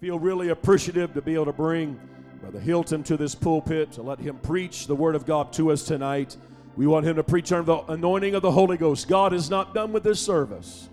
[0.00, 1.98] feel really appreciative to be able to bring
[2.42, 5.84] Brother Hilton to this pulpit to let him preach the Word of God to us
[5.84, 6.36] tonight.
[6.76, 9.08] We want him to preach under the anointing of the Holy Ghost.
[9.08, 10.90] God is not done with this service.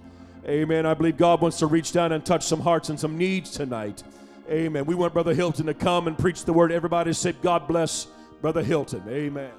[0.48, 0.86] Amen.
[0.86, 4.04] I believe God wants to reach down and touch some hearts and some needs tonight.
[4.50, 4.86] Amen.
[4.86, 6.72] We want Brother Hilton to come and preach the Word.
[6.72, 8.08] Everybody say, God bless
[8.42, 9.04] Brother Hilton.
[9.10, 9.52] Amen.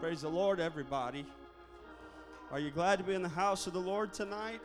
[0.00, 1.24] Praise the Lord, everybody.
[2.50, 4.62] Are you glad to be in the house of the Lord tonight?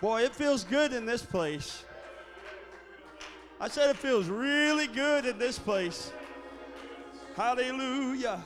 [0.00, 1.84] Boy, it feels good in this place.
[3.58, 6.12] I said it feels really good in this place.
[7.34, 8.44] Hallelujah.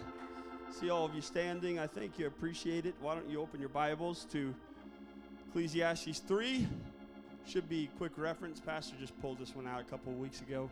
[0.71, 1.81] See all of you standing.
[1.81, 2.95] I think you appreciate it.
[3.01, 4.55] Why don't you open your Bibles to
[5.49, 6.69] Ecclesiastes 3?
[7.47, 8.61] Should be quick reference.
[8.61, 10.71] Pastor just pulled this one out a couple weeks ago.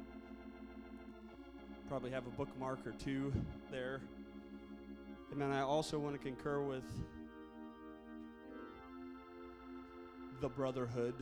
[1.89, 3.33] Probably have a bookmark or two
[3.73, 4.01] there.
[5.33, 6.85] And then I also want to concur with
[10.41, 11.15] the brotherhood.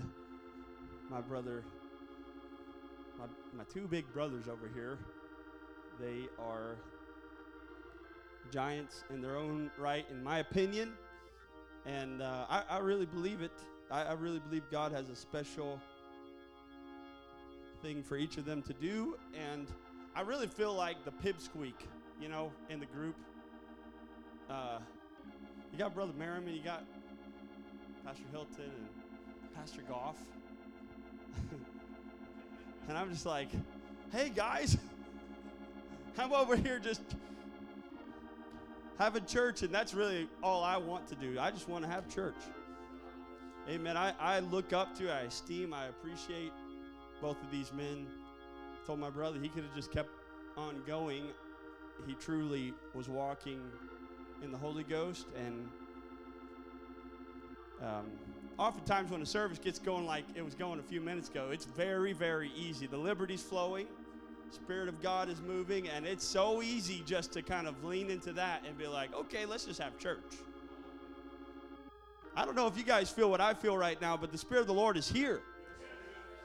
[1.10, 1.64] My brother,
[3.18, 3.26] my,
[3.56, 4.98] my two big brothers over here,
[6.00, 6.76] they are
[8.52, 10.92] giants in their own right, in my opinion.
[11.86, 13.52] And uh, I, I really believe it.
[13.90, 15.80] I, I really believe God has a special
[17.82, 19.16] thing for each of them to do.
[19.34, 19.68] And
[20.14, 21.74] I really feel like the pipsqueak,
[22.20, 23.14] you know, in the group.
[24.50, 24.78] Uh,
[25.72, 26.84] you got Brother Merriman, you got
[28.04, 28.88] Pastor Hilton, and
[29.56, 30.16] Pastor Goff.
[32.88, 33.48] and I'm just like,
[34.12, 34.76] hey guys,
[36.18, 37.02] I'm over here just
[38.98, 41.38] having church, and that's really all I want to do.
[41.38, 42.36] I just want to have church.
[43.68, 43.96] Amen.
[43.96, 46.52] I, I look up to, I esteem, I appreciate
[47.20, 48.06] both of these men.
[48.86, 50.10] told my brother he could have just kept
[50.56, 51.24] on going.
[52.06, 53.60] He truly was walking
[54.42, 55.68] in the Holy Ghost, and
[57.82, 58.06] um,
[58.58, 61.64] oftentimes when the service gets going like it was going a few minutes ago, it's
[61.64, 62.86] very, very easy.
[62.86, 63.86] The liberty's flowing,
[64.50, 68.32] Spirit of God is moving, and it's so easy just to kind of lean into
[68.32, 70.22] that and be like, okay, let's just have church.
[72.36, 74.62] I don't know if you guys feel what I feel right now, but the Spirit
[74.62, 75.40] of the Lord is here.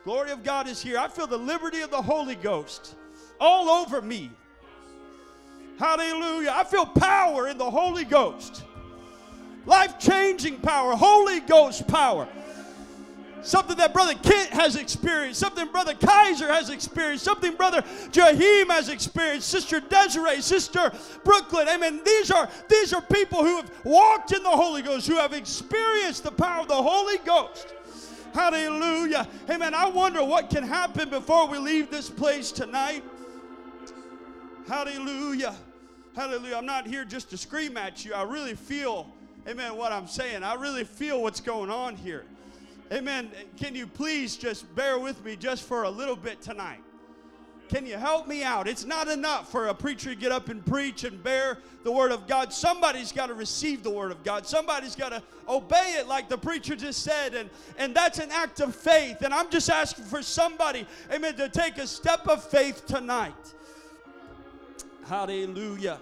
[0.03, 0.97] Glory of God is here.
[0.97, 2.96] I feel the liberty of the Holy Ghost
[3.40, 4.31] all over me.
[5.78, 6.53] Hallelujah.
[6.53, 8.63] I feel power in the Holy Ghost
[9.66, 12.28] life changing power, Holy Ghost power.
[13.44, 18.88] Something that Brother Kent has experienced, something Brother Kaiser has experienced, something Brother Jaheim has
[18.88, 20.92] experienced, Sister Desiree, Sister
[21.24, 21.68] Brooklyn.
[21.68, 22.02] Amen.
[22.06, 26.24] These are these are people who have walked in the Holy Ghost, who have experienced
[26.24, 27.74] the power of the Holy Ghost.
[28.34, 29.28] Hallelujah.
[29.50, 29.74] Amen.
[29.74, 33.04] I wonder what can happen before we leave this place tonight.
[34.68, 35.56] Hallelujah.
[36.16, 36.58] Hallelujah.
[36.58, 38.14] I'm not here just to scream at you.
[38.14, 39.12] I really feel
[39.47, 39.75] Amen.
[39.75, 42.25] What I'm saying, I really feel what's going on here.
[42.91, 43.31] Amen.
[43.57, 46.81] Can you please just bear with me just for a little bit tonight?
[47.68, 48.68] Can you help me out?
[48.68, 52.12] It's not enough for a preacher to get up and preach and bear the word
[52.12, 52.51] of God.
[52.51, 54.46] Somebody's got to receive the word of God.
[54.46, 57.34] Somebody's got to obey it, like the preacher just said.
[57.34, 59.22] And, and that's an act of faith.
[59.22, 63.53] And I'm just asking for somebody, amen, to take a step of faith tonight.
[65.07, 66.00] Hallelujah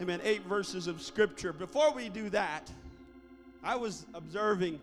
[0.00, 1.52] amen, eight verses of scripture.
[1.52, 2.70] Before we do that,
[3.62, 4.80] I was observing,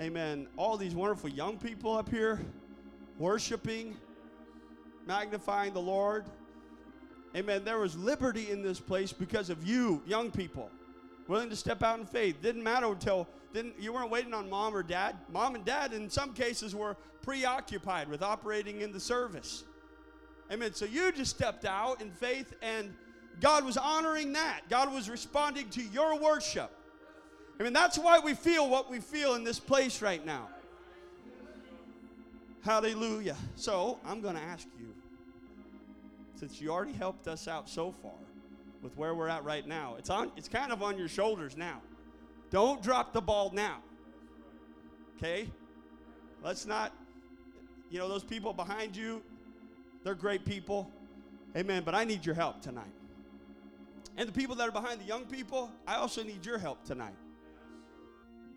[0.00, 2.40] amen, all these wonderful young people up here
[3.18, 3.96] worshiping,
[5.06, 6.24] magnifying the Lord.
[7.34, 7.64] Amen.
[7.64, 10.70] There was liberty in this place because of you, young people,
[11.28, 12.40] willing to step out in faith.
[12.40, 15.16] Didn't matter until didn't you weren't waiting on mom or dad.
[15.32, 19.64] Mom and dad, in some cases, were preoccupied with operating in the service.
[20.50, 20.72] Amen.
[20.74, 22.94] So you just stepped out in faith and
[23.40, 24.62] God was honoring that.
[24.68, 26.70] God was responding to your worship.
[27.58, 30.48] I mean, that's why we feel what we feel in this place right now.
[32.62, 33.36] Hallelujah.
[33.54, 34.92] So, I'm going to ask you,
[36.38, 38.10] since you already helped us out so far
[38.82, 41.80] with where we're at right now, it's, on, it's kind of on your shoulders now.
[42.50, 43.78] Don't drop the ball now.
[45.16, 45.48] Okay?
[46.42, 46.92] Let's not,
[47.90, 49.22] you know, those people behind you,
[50.04, 50.90] they're great people.
[51.56, 51.82] Amen.
[51.84, 52.84] But I need your help tonight.
[54.16, 57.14] And the people that are behind the young people, I also need your help tonight.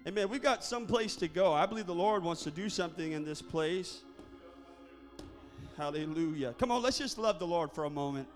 [0.07, 0.29] Amen.
[0.29, 1.53] We've got some place to go.
[1.53, 4.01] I believe the Lord wants to do something in this place.
[5.77, 6.55] Hallelujah.
[6.57, 8.27] Come on, let's just love the Lord for a moment.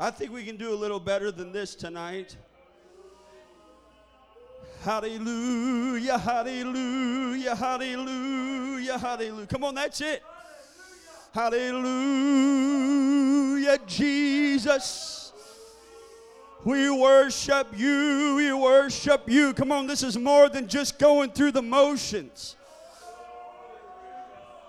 [0.00, 2.36] I think we can do a little better than this tonight.
[4.82, 7.56] Hallelujah, hallelujah.
[7.56, 9.46] Hallelujah, hallelujah.
[9.48, 10.22] Come on, that's it.
[11.34, 11.88] Hallelujah,
[13.86, 15.32] Jesus.
[16.64, 19.52] We worship you, we worship you.
[19.52, 22.54] Come on, this is more than just going through the motions.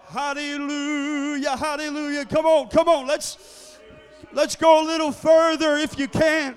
[0.07, 2.25] Hallelujah, hallelujah.
[2.25, 3.05] Come on, come on.
[3.05, 3.68] Let's
[4.33, 6.55] let's go a little further if you can.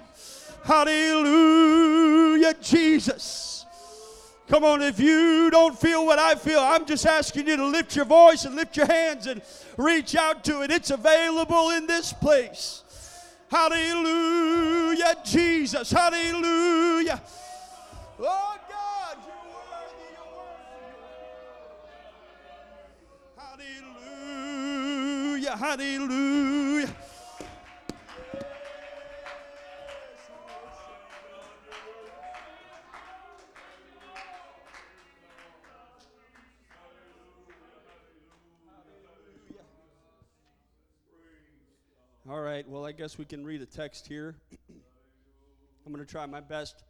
[0.64, 3.66] Hallelujah, Jesus.
[4.48, 7.96] Come on, if you don't feel what I feel, I'm just asking you to lift
[7.96, 9.40] your voice and lift your hands and
[9.76, 10.70] reach out to it.
[10.70, 12.82] It's available in this place.
[13.50, 15.90] Hallelujah, Jesus.
[15.90, 17.22] Hallelujah.
[18.20, 20.32] Oh, God, you're worthy, you're
[23.46, 23.72] worthy.
[25.38, 26.94] Hallelujah, hallelujah.
[42.30, 44.36] All right, well, I guess we can read a text here.
[45.84, 46.84] I'm going to try my best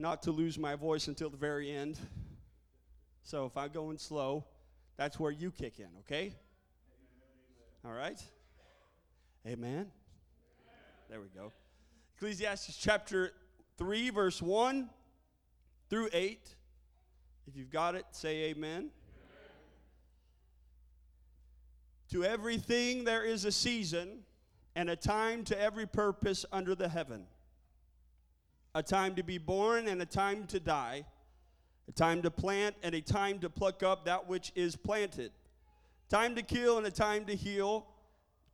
[0.00, 1.96] not to lose my voice until the very end.
[3.22, 4.44] So if I'm going slow,
[4.96, 6.34] that's where you kick in, okay?
[7.84, 8.20] All right?
[9.46, 9.86] Amen.
[11.08, 11.52] There we go.
[12.16, 13.30] Ecclesiastes chapter
[13.78, 14.90] 3, verse 1
[15.88, 16.40] through 8.
[17.46, 18.90] If you've got it, say amen.
[22.10, 24.24] To everything there is a season
[24.74, 27.24] and a time to every purpose under the heaven.
[28.74, 31.04] A time to be born and a time to die.
[31.88, 35.30] A time to plant and a time to pluck up that which is planted.
[36.08, 37.86] Time to kill and a time to heal.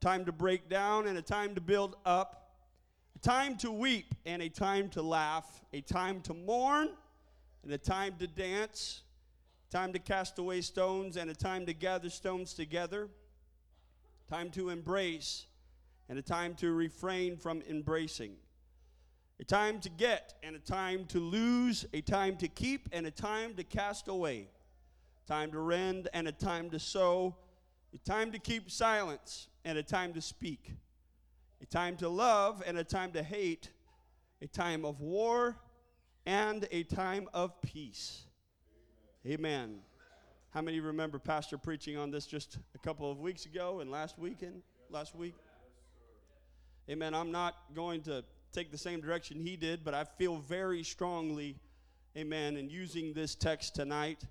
[0.03, 2.51] Time to break down and a time to build up.
[3.15, 5.65] A time to weep and a time to laugh.
[5.73, 6.91] A time to mourn
[7.63, 9.03] and a time to dance.
[9.71, 13.09] Time to cast away stones and a time to gather stones together
[14.29, 15.47] time to embrace,
[16.09, 18.37] and a time to refrain from embracing.
[19.39, 23.11] A time to get and a time to lose, a time to keep and a
[23.11, 24.49] time to cast away.
[25.27, 27.37] Time to rend and a time to sow,
[27.95, 30.73] a time to keep silence and a time to speak.
[31.63, 33.71] A time to love and a time to hate,
[34.41, 35.57] a time of war
[36.25, 38.23] and a time of peace.
[39.27, 39.81] Amen.
[40.57, 44.19] How many remember Pastor preaching on this just a couple of weeks ago and last
[44.19, 45.35] weekend, last week?
[46.89, 47.13] Amen.
[47.13, 48.25] I'm not going to
[48.55, 51.57] take the same direction he did, but I feel very strongly,
[52.17, 54.25] amen, in using this text tonight.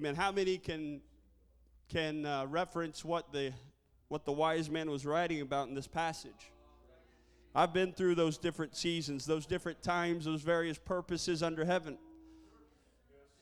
[0.00, 0.16] Amen.
[0.16, 1.00] How many can
[1.88, 3.52] can uh, reference what the
[4.08, 6.50] what the wise man was writing about in this passage?
[7.54, 11.98] I've been through those different seasons, those different times, those various purposes under heaven.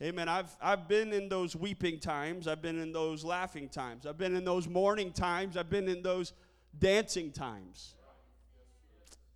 [0.02, 0.28] Amen.
[0.28, 2.46] I've, I've been in those weeping times.
[2.46, 4.04] I've been in those laughing times.
[4.06, 5.56] I've been in those mourning times.
[5.56, 6.34] I've been in those
[6.78, 7.94] dancing times.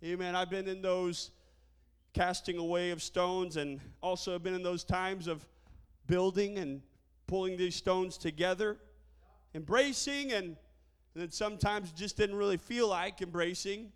[0.03, 0.35] Amen.
[0.35, 1.31] I've been in those
[2.13, 5.47] casting away of stones and also been in those times of
[6.05, 6.81] building and
[7.25, 8.77] pulling these stones together,
[9.55, 10.57] embracing, and, and
[11.15, 13.91] then sometimes just didn't really feel like embracing.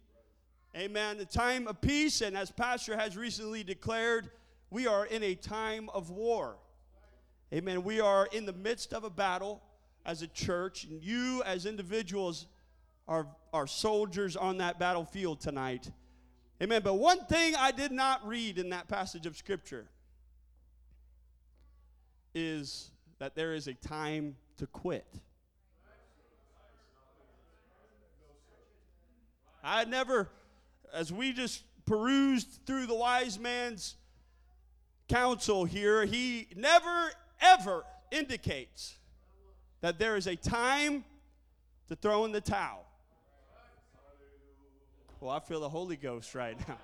[0.75, 1.17] Amen.
[1.17, 4.31] The time of peace, and as Pastor has recently declared,
[4.75, 6.57] we are in a time of war.
[7.53, 7.85] Amen.
[7.85, 9.63] We are in the midst of a battle
[10.05, 12.47] as a church, and you as individuals
[13.07, 15.89] are, are soldiers on that battlefield tonight.
[16.61, 16.81] Amen.
[16.83, 19.87] But one thing I did not read in that passage of Scripture
[22.33, 25.07] is that there is a time to quit.
[29.63, 30.27] I never,
[30.93, 33.95] as we just perused through the wise man's
[35.07, 38.97] counsel here, he never ever indicates
[39.81, 41.03] that there is a time
[41.87, 42.85] to throw in the towel.
[45.19, 46.77] Well, I feel the Holy Ghost right now.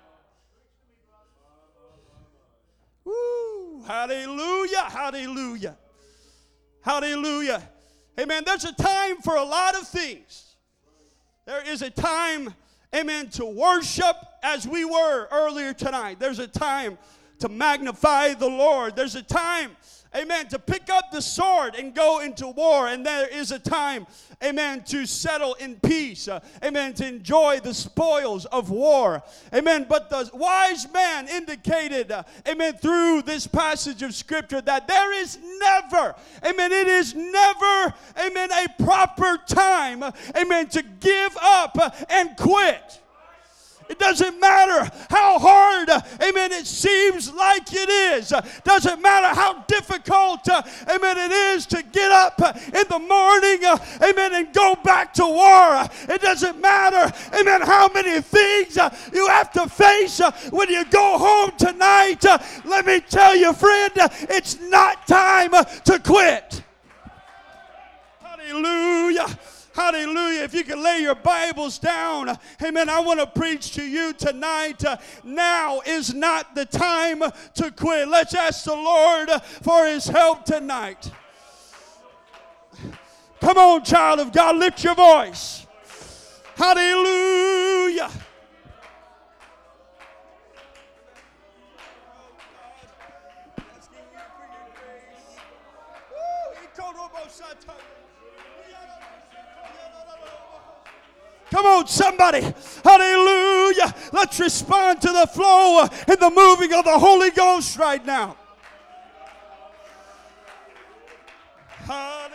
[3.04, 3.82] Woo!
[3.82, 4.84] Hallelujah!
[4.88, 5.76] Hallelujah!
[6.82, 7.62] Hallelujah!
[8.18, 8.42] Amen.
[8.44, 10.56] There's a time for a lot of things.
[11.46, 12.54] There is a time,
[12.94, 16.20] amen, to worship as we were earlier tonight.
[16.20, 16.98] There's a time
[17.42, 18.94] to magnify the Lord.
[18.94, 19.72] There's a time,
[20.14, 22.86] amen, to pick up the sword and go into war.
[22.86, 24.06] And there is a time,
[24.44, 26.28] amen, to settle in peace.
[26.28, 29.24] Uh, amen, to enjoy the spoils of war.
[29.52, 29.86] Amen.
[29.88, 35.36] But the wise man indicated, uh, amen, through this passage of scripture that there is
[35.58, 36.14] never,
[36.46, 37.94] amen, it is never,
[38.24, 40.04] amen, a proper time,
[40.36, 41.76] amen, to give up
[42.08, 43.01] and quit.
[43.92, 45.90] It doesn't matter how hard,
[46.22, 48.32] amen, it seems like it is.
[48.64, 53.62] Doesn't matter how difficult, amen, it is to get up in the morning,
[54.02, 55.86] amen, and go back to war.
[56.08, 58.78] It doesn't matter, amen, how many things
[59.12, 62.24] you have to face when you go home tonight.
[62.64, 63.92] Let me tell you, friend,
[64.30, 66.62] it's not time to quit.
[68.22, 69.26] Hallelujah.
[69.74, 70.42] Hallelujah.
[70.42, 72.88] If you can lay your Bibles down, amen.
[72.88, 74.84] I want to preach to you tonight.
[75.24, 77.22] Now is not the time
[77.54, 78.08] to quit.
[78.08, 79.30] Let's ask the Lord
[79.62, 81.10] for his help tonight.
[83.40, 85.66] Come on, child of God, lift your voice.
[86.54, 88.10] Hallelujah.
[101.62, 102.40] Come on, somebody.
[102.82, 103.94] Hallelujah.
[104.12, 108.36] Let's respond to the flow and the moving of the Holy Ghost right now.
[111.84, 112.32] Hallelujah.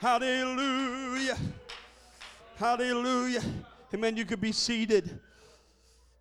[0.00, 1.38] Hallelujah.
[2.56, 3.42] Hallelujah.
[3.94, 4.16] Amen.
[4.16, 5.20] You could be seated.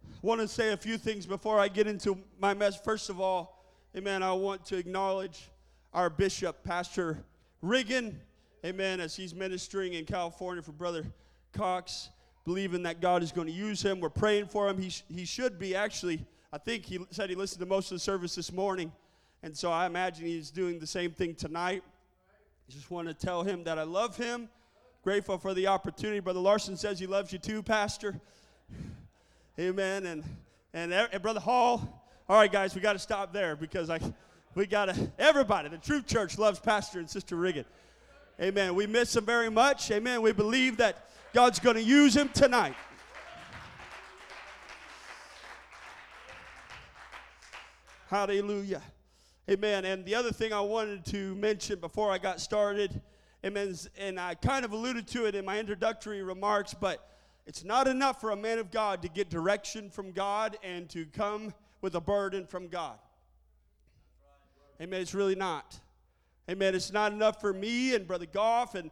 [0.06, 2.84] I want to say a few things before I get into my message.
[2.84, 3.66] First of all,
[3.96, 5.50] amen, I want to acknowledge
[5.94, 7.24] our bishop, Pastor
[7.62, 8.20] Riggin,
[8.66, 11.06] amen, as he's ministering in California for Brother
[11.54, 12.10] Cox,
[12.46, 14.00] believing that God is going to use him.
[14.00, 14.82] We're praying for him.
[14.82, 17.96] He, sh- he should be actually, I think he said he listened to most of
[17.96, 18.92] the service this morning,
[19.44, 21.84] and so I imagine he's doing the same thing tonight.
[22.68, 24.50] I just want to tell him that I love him.
[25.04, 26.20] Grateful for the opportunity.
[26.20, 28.20] Brother Larson says he loves you too, Pastor.
[29.60, 30.06] Amen.
[30.06, 30.24] And
[30.78, 32.04] and, and Brother Hall.
[32.30, 34.00] All right, guys, we got to stop there because I
[34.58, 37.64] we got to, everybody, the true Church loves Pastor and Sister Riggin.
[38.42, 38.74] Amen.
[38.74, 39.92] We miss him very much.
[39.92, 40.24] Amen.
[40.24, 42.74] We believe that God's going to use him tonight.
[48.08, 48.82] Hallelujah.
[49.48, 49.86] Amen.
[49.86, 53.00] And the other thing I wanted to mention before I got started,
[53.46, 57.08] amen, and I kind of alluded to it in my introductory remarks, but
[57.46, 61.06] it's not enough for a man of God to get direction from God and to
[61.06, 62.98] come with a burden from God.
[64.82, 65.02] Amen.
[65.02, 65.80] It's really not.
[66.50, 66.76] Amen.
[66.76, 68.92] It's not enough for me and Brother Goff and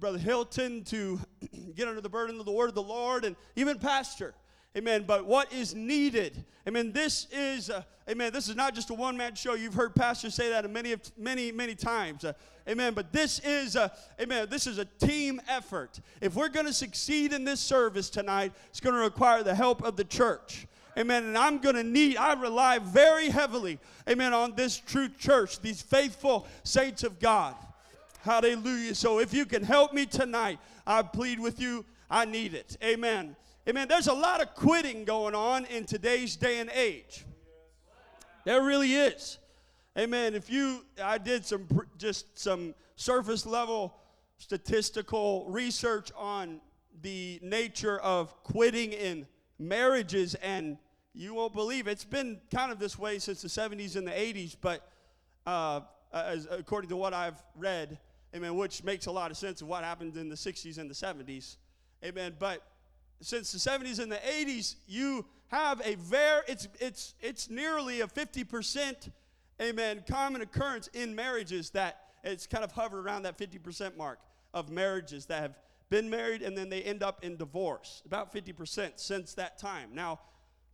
[0.00, 1.20] Brother Hilton to
[1.76, 4.34] get under the burden of the word of the Lord and even Pastor.
[4.76, 5.04] Amen.
[5.06, 6.44] But what is needed?
[6.66, 6.90] Amen.
[6.90, 8.32] This is, uh, amen.
[8.32, 9.54] This is not just a one-man show.
[9.54, 12.24] You've heard pastors say that many, many, many times.
[12.24, 12.32] Uh,
[12.68, 12.94] amen.
[12.94, 14.48] But this is, uh, amen.
[14.50, 16.00] This is a team effort.
[16.20, 19.84] If we're going to succeed in this service tonight, it's going to require the help
[19.84, 20.66] of the church.
[20.96, 21.24] Amen.
[21.24, 25.82] And I'm going to need, I rely very heavily, amen, on this true church, these
[25.82, 27.54] faithful saints of God.
[28.22, 28.94] Hallelujah.
[28.94, 32.76] So if you can help me tonight, I plead with you, I need it.
[32.82, 33.36] Amen.
[33.68, 33.88] Amen.
[33.88, 37.24] There's a lot of quitting going on in today's day and age.
[38.44, 39.38] There really is.
[39.98, 40.34] Amen.
[40.34, 41.66] If you, I did some,
[41.98, 43.94] just some surface level
[44.38, 46.60] statistical research on
[47.02, 49.26] the nature of quitting in
[49.58, 50.76] marriages and
[51.14, 54.56] you won't believe it's been kind of this way since the 70s and the 80s,
[54.60, 54.88] but
[55.46, 55.80] uh,
[56.12, 57.98] as, according to what I've read,
[58.34, 60.94] amen, which makes a lot of sense of what happened in the 60s and the
[60.94, 61.56] 70s,
[62.04, 62.34] amen.
[62.38, 62.62] But
[63.20, 68.08] since the 70s and the 80s, you have a very, it's, it's, it's nearly a
[68.08, 69.10] 50%,
[69.62, 74.18] amen, common occurrence in marriages that it's kind of hovered around that 50% mark
[74.52, 75.58] of marriages that have
[75.90, 78.02] been married and then they end up in divorce.
[78.06, 79.90] About 50% since that time.
[79.92, 80.20] Now,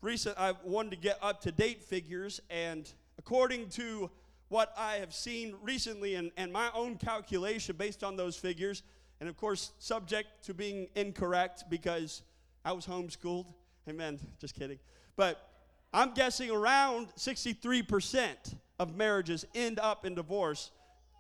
[0.01, 4.11] recent I wanted to get up to date figures, and according to
[4.49, 8.83] what I have seen recently and, and my own calculation based on those figures,
[9.21, 12.23] and of course, subject to being incorrect because
[12.65, 13.47] I was homeschooled.
[13.89, 14.19] Amen.
[14.41, 14.79] Just kidding.
[15.17, 15.47] But
[15.93, 20.71] I'm guessing around 63% of marriages end up in divorce,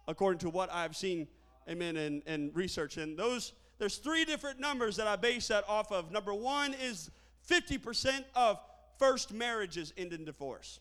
[0.08, 1.28] according to what I've seen,
[1.68, 2.96] amen, and, and research.
[2.96, 6.10] And those, there's three different numbers that I base that off of.
[6.10, 7.10] Number one is
[7.48, 8.58] 50% of
[9.00, 10.78] first marriages end in divorce.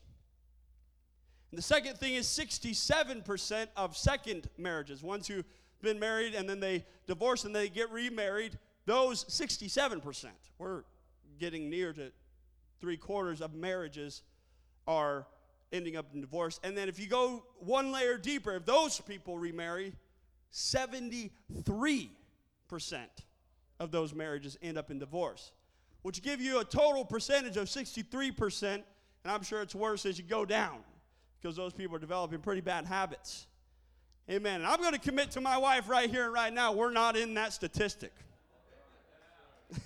[1.50, 5.44] And the second thing is 67% of second marriages, ones who've
[5.82, 10.26] been married and then they divorce and they get remarried, those 67%.
[10.58, 10.84] We're
[11.40, 12.12] getting near to
[12.80, 14.22] three quarters of marriages
[14.86, 15.26] are
[15.72, 16.60] ending up in divorce.
[16.62, 19.94] And then if you go one layer deeper, if those people remarry,
[20.52, 21.30] 73%
[23.80, 25.52] of those marriages end up in divorce
[26.02, 28.74] which give you a total percentage of 63%.
[28.74, 28.84] And
[29.26, 30.78] I'm sure it's worse as you go down
[31.40, 33.46] because those people are developing pretty bad habits.
[34.30, 34.60] Amen.
[34.60, 36.72] And I'm going to commit to my wife right here and right now.
[36.72, 38.12] We're not in that statistic.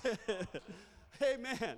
[1.23, 1.76] amen.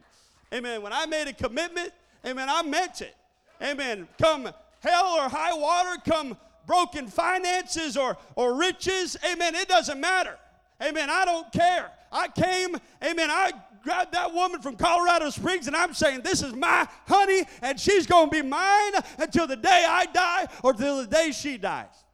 [0.53, 0.83] Amen.
[0.83, 1.93] When I made a commitment,
[2.25, 3.15] amen, I meant it.
[3.63, 4.09] Amen.
[4.21, 4.51] Come
[4.81, 10.37] hell or high water, come broken finances or, or riches, amen, it doesn't matter.
[10.83, 11.09] Amen.
[11.09, 11.91] I don't care.
[12.13, 13.31] I came, amen.
[13.31, 13.53] I
[13.87, 18.05] grabbed that woman from Colorado Springs and I'm saying, This is my honey and she's
[18.05, 22.05] going to be mine until the day I die or till the day she dies.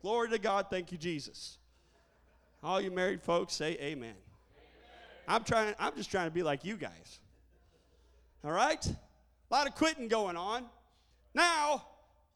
[0.00, 0.66] Glory to God.
[0.70, 1.58] Thank you, Jesus.
[2.62, 4.14] All you married folks say amen.
[5.26, 7.18] I'm trying, I'm just trying to be like you guys.
[8.44, 8.84] All right?
[8.86, 10.64] A lot of quitting going on.
[11.34, 11.86] Now,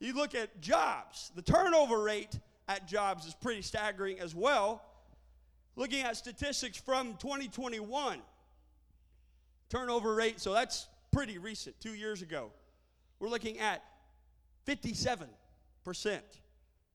[0.01, 1.31] you look at jobs.
[1.37, 4.83] The turnover rate at jobs is pretty staggering as well.
[5.77, 8.19] Looking at statistics from 2021,
[9.69, 12.51] turnover rate, so that's pretty recent, two years ago.
[13.21, 13.85] We're looking at
[14.67, 15.29] 57%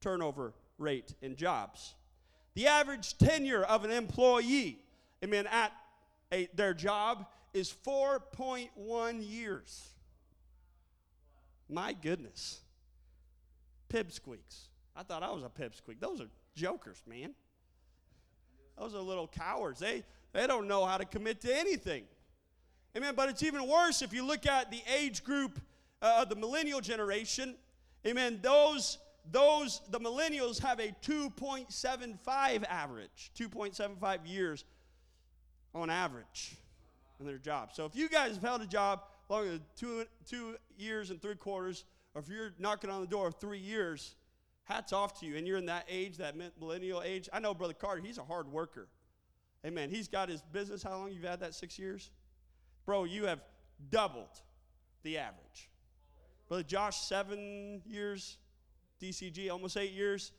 [0.02, 1.94] turnover rate in jobs.
[2.56, 4.80] The average tenure of an employee,
[5.24, 5.72] I mean, at
[6.32, 9.90] a, their job is 4.1 years.
[11.70, 12.62] My goodness.
[13.90, 14.70] Pipsqueaks.
[14.96, 16.00] I thought I was a pipsqueak.
[16.00, 17.34] Those are jokers, man.
[18.78, 19.80] Those are little cowards.
[19.80, 22.04] They, they don't know how to commit to anything.
[22.96, 23.13] Amen.
[23.16, 25.60] But it's even worse if you look at the age group
[26.01, 27.56] uh, of the millennial generation.
[28.06, 28.40] Amen.
[28.42, 28.98] Those,
[29.32, 34.66] those, the millennials have a 2.75 average, 2.75 years
[35.74, 36.56] on average
[37.20, 37.70] in their job.
[37.74, 41.36] So if you guys have held a job longer than two, two years and three
[41.36, 44.16] quarters, or if you're knocking on the door three years,
[44.65, 45.38] hats off to you.
[45.38, 47.30] And you're in that age, that millennial age.
[47.32, 48.88] I know Brother Carter, he's a hard worker.
[49.65, 49.89] Amen.
[49.89, 50.82] He's got his business.
[50.82, 51.53] How long you've had that?
[51.53, 52.10] Six years?
[52.86, 53.41] Bro, you have
[53.89, 54.41] doubled
[55.03, 55.70] the average.
[56.48, 58.38] Brother Josh, seven years.
[59.01, 60.32] DCG, almost eight years.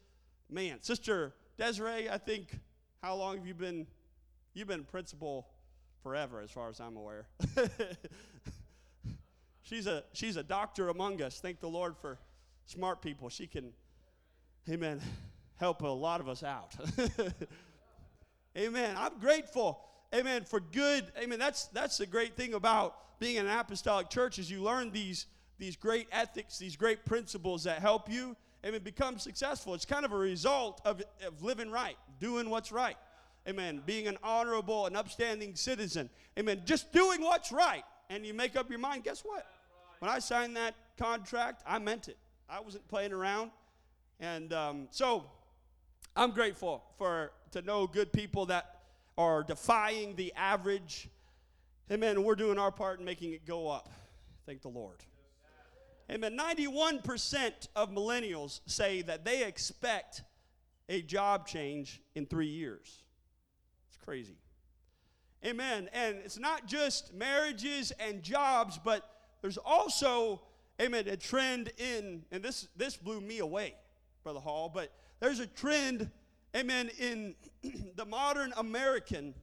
[0.48, 2.60] Man, Sister Desiree, I think,
[3.02, 3.86] how long have you been?
[4.54, 5.48] You've been principal
[6.02, 7.26] forever, as far as I'm aware.
[9.62, 11.40] she's a she's a doctor among us.
[11.40, 12.18] Thank the Lord for
[12.66, 13.28] smart people.
[13.28, 13.72] She can,
[14.70, 15.00] Amen,
[15.56, 16.74] help a lot of us out.
[18.56, 18.94] amen.
[18.96, 19.80] I'm grateful.
[20.14, 20.44] Amen.
[20.44, 21.06] For good.
[21.18, 21.38] Amen.
[21.38, 25.26] That's that's the great thing about being an apostolic church is you learn these
[25.58, 29.74] these great ethics, these great principles that help you amen, become successful.
[29.74, 32.96] It's kind of a result of, of living right, doing what's right.
[33.48, 33.82] Amen.
[33.84, 36.08] Being an honorable and upstanding citizen.
[36.38, 36.62] Amen.
[36.64, 37.82] Just doing what's right.
[38.10, 39.46] And you make up your mind, guess what?
[39.98, 42.18] When I signed that contract, I meant it.
[42.48, 43.50] I wasn't playing around.
[44.22, 45.24] And um, so
[46.14, 48.82] I'm grateful for to know good people that
[49.18, 51.08] are defying the average.
[51.90, 52.22] Amen.
[52.22, 53.90] We're doing our part in making it go up.
[54.46, 54.98] Thank the Lord.
[56.08, 56.38] Amen.
[56.38, 60.22] 91% of millennials say that they expect
[60.88, 63.02] a job change in three years.
[63.88, 64.36] It's crazy.
[65.44, 65.90] Amen.
[65.92, 69.04] And it's not just marriages and jobs, but
[69.40, 70.42] there's also,
[70.80, 73.74] amen, a trend in, and this, this blew me away,
[74.22, 76.10] Brother Hall, but there's a trend,
[76.56, 77.34] amen, in
[77.96, 79.34] the modern American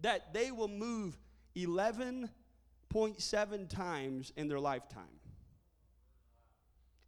[0.00, 1.18] that they will move
[1.56, 5.18] 11.7 times in their lifetime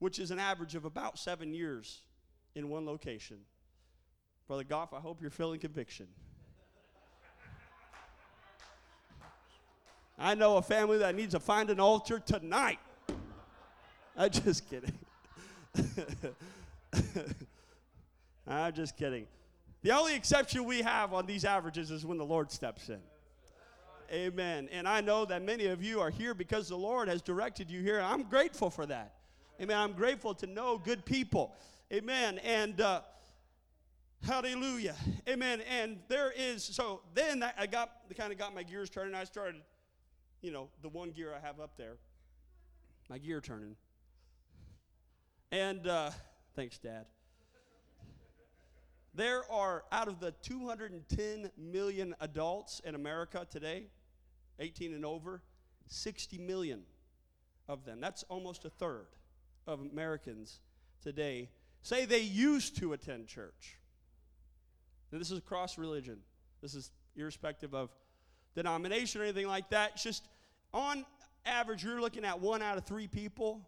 [0.00, 2.00] which is an average of about seven years
[2.56, 3.36] in one location.
[4.48, 6.08] Brother Goff, I hope you're feeling conviction.
[10.18, 12.80] I know a family that needs to find an altar tonight.
[14.16, 14.98] I'm just kidding.
[18.46, 19.26] I'm just kidding.
[19.82, 23.00] The only exception we have on these averages is when the Lord steps in.
[24.12, 24.68] Amen.
[24.72, 27.80] And I know that many of you are here because the Lord has directed you
[27.80, 28.00] here.
[28.00, 29.14] I'm grateful for that.
[29.60, 29.76] Amen.
[29.78, 31.54] I'm grateful to know good people.
[31.92, 32.38] Amen.
[32.38, 33.02] And uh,
[34.26, 34.96] hallelujah.
[35.28, 35.62] Amen.
[35.70, 39.14] And there is, so then I got, kind of got my gears turning.
[39.14, 39.62] I started,
[40.42, 41.96] you know, the one gear I have up there,
[43.08, 43.76] my gear turning.
[45.52, 46.10] And uh,
[46.54, 47.06] thanks, Dad.
[49.14, 53.86] There are, out of the 210 million adults in America today,
[54.58, 55.42] 18 and over,
[55.88, 56.82] 60 million
[57.68, 58.00] of them.
[58.00, 59.06] That's almost a third
[59.66, 60.60] of Americans
[61.02, 61.48] today
[61.82, 63.78] say they used to attend church.
[65.10, 66.18] This is across religion.
[66.62, 67.90] This is irrespective of
[68.54, 69.92] denomination or anything like that.
[69.94, 70.28] It's just
[70.72, 71.04] on
[71.44, 73.66] average, you're looking at one out of three people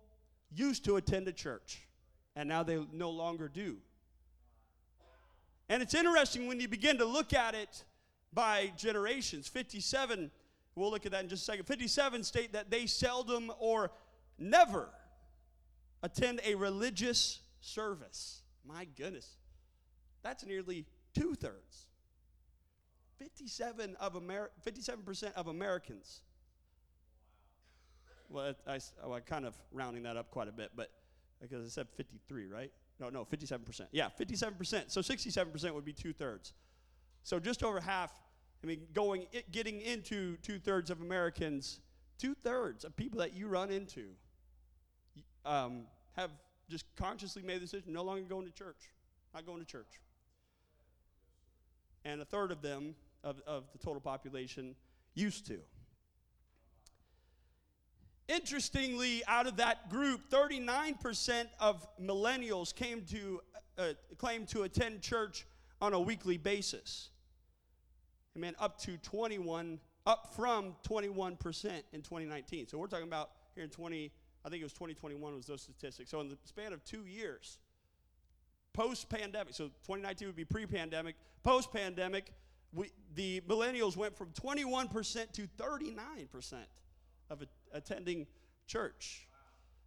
[0.55, 1.83] used to attend a church,
[2.37, 3.79] and now they no longer do.
[5.69, 7.85] And it's interesting when you begin to look at it
[8.33, 9.49] by generations.
[9.49, 10.31] 57,
[10.75, 11.65] we'll look at that in just a second.
[11.65, 13.91] 57 state that they seldom or
[14.39, 14.89] never
[16.03, 18.43] attend a religious service.
[18.67, 19.37] My goodness.
[20.23, 21.87] That's nearly two thirds.
[23.19, 26.23] 57 of Amer- 57% of Americans.
[28.29, 30.91] Well, I, I, oh, I kind of rounding that up quite a bit, but
[31.43, 32.71] because I said 53, right?
[33.01, 33.87] No, no, 57%.
[33.91, 34.91] Yeah, 57%.
[34.91, 36.53] So 67% would be two thirds.
[37.25, 38.13] So just over half.
[38.63, 41.81] I mean, going, it, getting into two thirds of Americans,
[42.17, 44.11] two thirds of people that you run into,
[45.45, 46.31] um, have
[46.71, 48.93] just consciously made the decision no longer going to church,
[49.35, 50.01] not going to church.
[52.05, 54.77] And a third of them, of, of the total population,
[55.15, 55.59] used to.
[58.29, 63.41] Interestingly, out of that group, 39% of millennials came to
[63.79, 65.47] uh, claim to attend church
[65.81, 67.11] on a weekly basis.
[68.37, 72.69] I mean, up to 21, up from 21% in 2019.
[72.69, 74.11] So we're talking about here in 20,
[74.45, 76.11] I think it was 2021 was those statistics.
[76.11, 77.59] So in the span of two years,
[78.73, 82.33] post-pandemic, so 2019 would be pre-pandemic, post-pandemic,
[82.73, 86.55] we, the millennials went from 21% to 39%
[87.29, 88.27] of attending
[88.67, 89.27] church.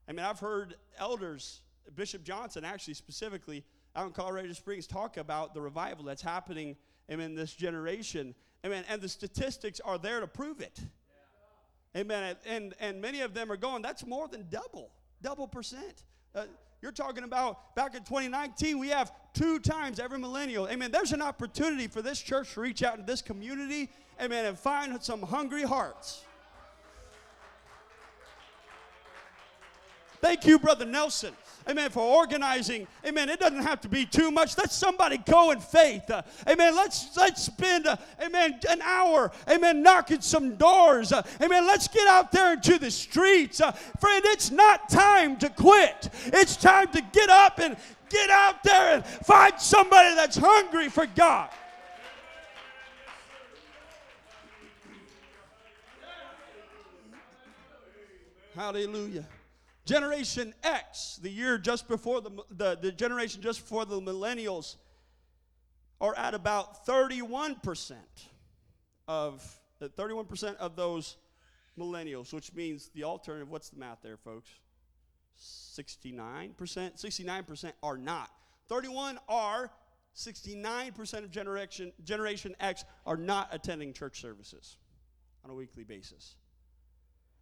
[0.08, 1.62] I mean, I've heard elders,
[1.96, 3.64] Bishop Johnson actually specifically
[3.96, 6.76] out in Colorado Springs, talk about the revival that's happening
[7.10, 8.36] amen, this generation.
[8.66, 8.84] Amen.
[8.90, 10.80] And the statistics are there to prove it.
[11.96, 12.36] Amen.
[12.46, 14.90] And, and many of them are going, that's more than double,
[15.22, 16.04] double percent.
[16.34, 16.44] Uh,
[16.82, 20.68] you're talking about back in 2019, we have two times every millennial.
[20.68, 20.92] Amen.
[20.92, 23.90] There's an opportunity for this church to reach out to this community,
[24.22, 26.26] amen, and find some hungry hearts.
[30.26, 31.36] Thank you, Brother Nelson.
[31.70, 31.92] Amen.
[31.92, 32.88] For organizing.
[33.06, 33.30] Amen.
[33.30, 34.58] It doesn't have to be too much.
[34.58, 36.10] Let somebody go in faith.
[36.10, 36.76] Uh, amen.
[36.76, 37.86] Let's let's spend.
[37.86, 38.60] Uh, amen.
[38.68, 39.32] An hour.
[39.48, 39.84] Amen.
[39.84, 41.12] Knocking some doors.
[41.12, 41.68] Uh, amen.
[41.68, 44.24] Let's get out there into the streets, uh, friend.
[44.26, 46.10] It's not time to quit.
[46.26, 47.78] It's time to get up and
[48.10, 51.52] get out there and find somebody that's hungry for God.
[58.56, 59.28] Hallelujah.
[59.86, 64.78] Generation X, the year just before the, the, the generation just before the millennials,
[66.02, 67.96] are at about 31%
[69.08, 71.18] of 31% uh, of those
[71.78, 74.50] millennials, which means the alternative, what's the math there, folks?
[75.38, 76.56] 69%?
[76.56, 78.32] 69% are not.
[78.68, 79.72] 31 are
[80.16, 84.78] 69% of generation, generation X are not attending church services
[85.44, 86.36] on a weekly basis.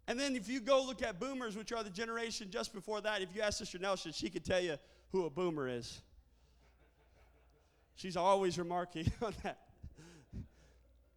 [0.06, 3.22] And then if you go look at boomers, which are the generation just before that,
[3.22, 4.76] if you ask Sister Nelson, she could tell you
[5.12, 6.02] who a boomer is.
[7.96, 9.58] She's always remarking on that.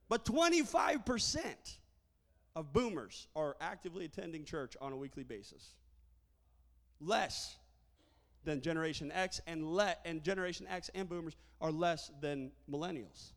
[0.09, 1.43] But 25%
[2.55, 5.73] of boomers are actively attending church on a weekly basis.
[7.01, 7.57] Less
[8.45, 13.31] than Generation X, and, le- and Generation X and boomers are less than millennials.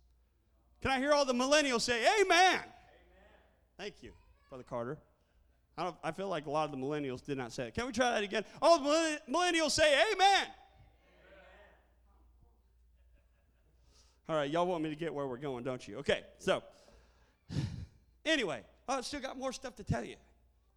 [0.81, 2.55] Can I hear all the millennials say, Amen?
[2.55, 2.61] Amen.
[3.77, 4.13] Thank you,
[4.49, 4.99] Brother Carter.
[5.81, 7.75] I, I, feel like a lot of the millennials did not say it.
[7.75, 8.45] Can we try that again?
[8.61, 10.19] All the millennials say amen.
[10.19, 10.47] amen.
[14.29, 15.97] All right, y'all want me to get where we're going, don't you?
[15.99, 16.63] Okay, so
[18.27, 20.17] anyway, I've still got more stuff to tell you.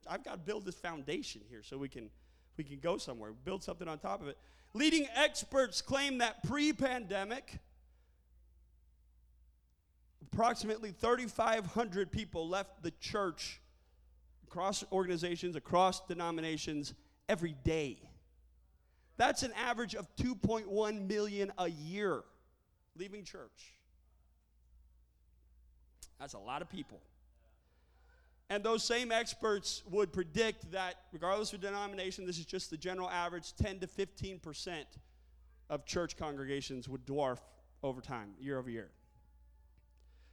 [0.08, 2.10] I've got to build this foundation here so we can
[2.58, 4.38] we can go somewhere, build something on top of it.
[4.74, 7.60] Leading experts claim that pre-pandemic
[10.32, 13.60] approximately 3500 people left the church
[14.54, 16.94] across organizations, across denominations
[17.28, 17.98] every day.
[19.18, 22.22] That's an average of 2.1 million a year
[22.96, 23.74] leaving church.
[26.20, 27.02] That's a lot of people.
[28.52, 33.10] And those same experts would predict that, regardless of denomination, this is just the general
[33.10, 34.86] average 10 to 15 percent
[35.72, 37.40] of church congregations would dwarf
[37.82, 38.92] over time, year over year.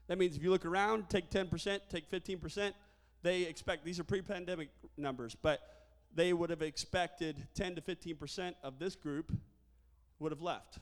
[0.09, 2.75] That means if you look around, take 10 percent, take 15 percent,
[3.23, 5.61] they expect, these are pre pandemic numbers, but
[6.15, 9.33] they would have expected 10 to 15% of this group
[10.19, 10.79] would have left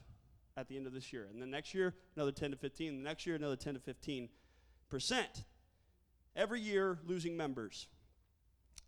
[0.56, 1.28] at the end of this year.
[1.30, 2.96] And the next year, another 10 to 15.
[2.96, 4.28] The next year, another 10 to 15
[4.88, 5.44] percent.
[6.34, 7.88] Every year, losing members.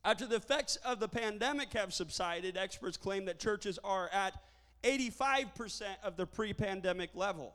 [0.04, 4.34] After the effects of the pandemic have subsided, experts claim that churches are at
[4.82, 7.54] 85% of the pre pandemic level.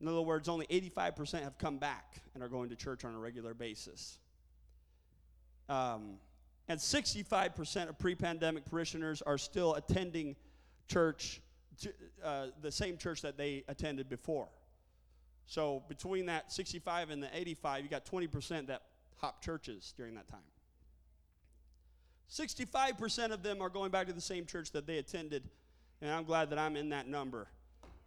[0.00, 3.18] In other words, only 85% have come back and are going to church on a
[3.18, 4.18] regular basis.
[5.68, 6.18] Um,
[6.68, 10.36] and 65% of pre pandemic parishioners are still attending
[10.88, 11.40] church,
[12.22, 14.48] uh, the same church that they attended before.
[15.46, 18.82] So between that 65 and the 85, you got 20% that
[19.18, 20.40] hop churches during that time.
[22.30, 25.42] 65% of them are going back to the same church that they attended
[26.00, 27.48] And I'm glad that I'm in that number.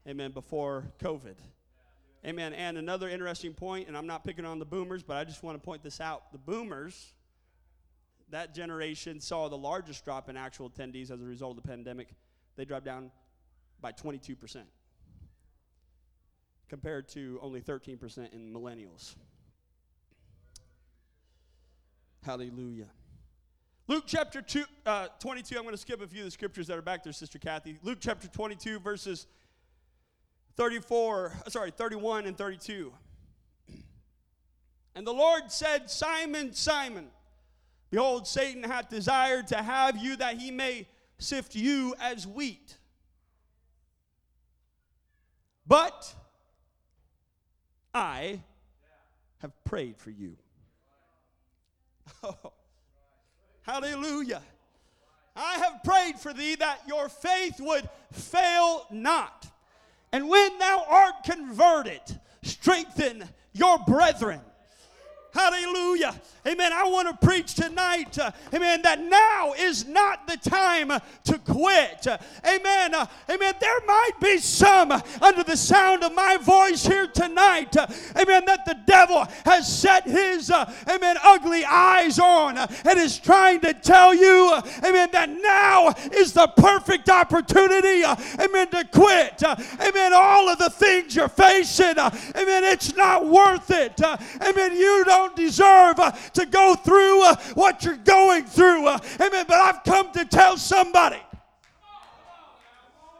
[0.07, 0.31] Amen.
[0.31, 1.35] Before COVID.
[2.25, 2.53] Amen.
[2.53, 5.55] And another interesting point, and I'm not picking on the boomers, but I just want
[5.55, 6.31] to point this out.
[6.31, 7.13] The boomers,
[8.29, 12.09] that generation saw the largest drop in actual attendees as a result of the pandemic.
[12.55, 13.11] They dropped down
[13.81, 14.63] by 22%
[16.69, 19.15] compared to only 13% in millennials.
[22.25, 22.87] Hallelujah.
[23.87, 26.77] Luke chapter two, uh, 22, I'm going to skip a few of the scriptures that
[26.77, 27.77] are back there, Sister Kathy.
[27.83, 29.27] Luke chapter 22, verses
[30.57, 32.91] 34, uh, sorry, 31 and 32.
[34.95, 37.09] And the Lord said, Simon, Simon,
[37.89, 42.77] behold, Satan hath desired to have you that he may sift you as wheat.
[45.65, 46.13] But
[47.93, 48.41] I
[49.39, 50.37] have prayed for you.
[52.23, 52.53] Oh,
[53.63, 54.41] hallelujah.
[55.35, 59.47] I have prayed for thee that your faith would fail not.
[60.11, 62.01] And when thou art converted,
[62.41, 63.23] strengthen
[63.53, 64.41] your brethren.
[65.37, 66.15] Hallelujah.
[66.47, 66.71] Amen.
[66.71, 70.89] I want to preach tonight, uh, amen, that now is not the time
[71.25, 72.07] to quit.
[72.07, 72.95] Uh, amen.
[72.95, 73.53] Uh, amen.
[73.59, 78.65] There might be some under the sound of my voice here tonight, uh, amen, that
[78.65, 83.73] the devil has set his, uh, amen, ugly eyes on uh, and is trying to
[83.73, 84.53] tell you,
[84.85, 88.05] amen, that now is the perfect opportunity,
[88.39, 89.43] amen, to quit.
[89.43, 90.13] amen.
[90.13, 93.99] All of the things you're facing, amen, it's not worth it.
[94.01, 94.77] amen.
[94.77, 95.97] You don't deserve
[96.33, 98.87] to go through uh, what you're going through.
[98.87, 99.45] Uh, amen.
[99.47, 101.21] But I've come to tell somebody.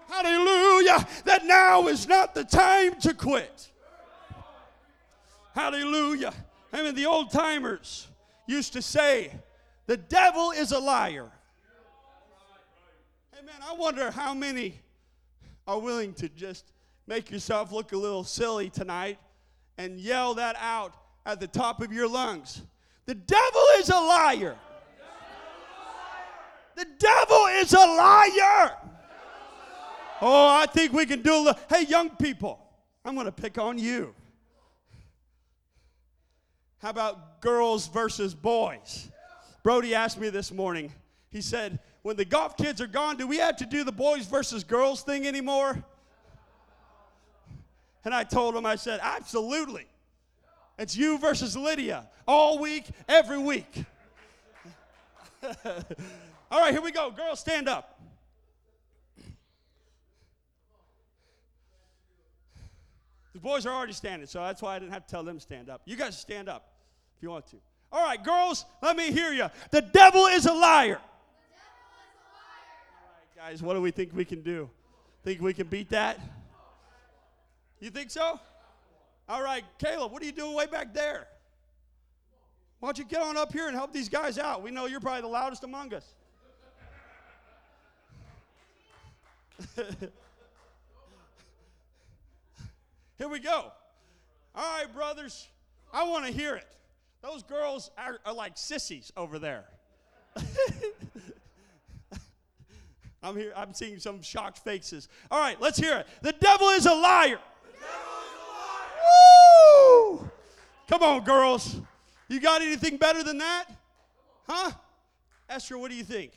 [0.09, 1.05] Hallelujah.
[1.25, 3.71] That now is not the time to quit.
[5.53, 6.33] Hallelujah.
[6.73, 6.95] Amen.
[6.95, 8.07] The old timers
[8.45, 9.31] used to say,
[9.85, 11.31] the devil is a liar.
[13.37, 13.55] Amen.
[13.67, 14.79] I wonder how many
[15.67, 16.71] are willing to just
[17.07, 19.17] make yourself look a little silly tonight
[19.77, 20.93] and yell that out
[21.27, 22.61] at the top of your lungs.
[23.05, 24.55] The devil is a liar.
[26.75, 28.71] The devil is a liar.
[30.21, 31.61] Oh, I think we can do a little.
[31.69, 32.59] Hey, young people,
[33.03, 34.15] I'm going to pick on you.
[36.79, 39.09] How about girls versus boys?
[39.63, 40.93] Brody asked me this morning.
[41.29, 44.25] He said, When the Goff kids are gone, do we have to do the boys
[44.25, 45.83] versus girls thing anymore?
[48.05, 49.87] And I told him, I said, Absolutely.
[50.77, 53.85] It's you versus Lydia all week, every week.
[55.41, 57.09] all right, here we go.
[57.11, 57.99] Girls, stand up.
[63.33, 65.41] The boys are already standing, so that's why I didn't have to tell them to
[65.41, 65.81] stand up.
[65.85, 66.73] You guys stand up
[67.15, 67.57] if you want to.
[67.91, 69.47] All right, girls, let me hear you.
[69.71, 70.99] The devil is a liar.
[70.99, 71.03] All
[73.39, 74.69] right, guys, what do we think we can do?
[75.23, 76.19] Think we can beat that?
[77.79, 78.39] You think so?
[79.29, 81.27] All right, Caleb, what are you doing way back there?
[82.79, 84.61] Why don't you get on up here and help these guys out?
[84.63, 86.13] We know you're probably the loudest among us.
[93.17, 93.71] here we go.
[94.55, 95.47] All right, brothers,
[95.91, 96.67] I want to hear it.
[97.21, 99.65] Those girls are, are like sissies over there.
[103.23, 103.51] I'm here.
[103.55, 105.09] I'm seeing some shocked faces.
[105.31, 106.07] All right, let's hear it.
[106.21, 107.39] The devil is a liar.
[109.07, 110.29] Woo!
[110.87, 111.79] Come on, girls.
[112.27, 113.65] You got anything better than that?
[114.47, 114.71] Huh?
[115.49, 116.31] Esther, what do you think?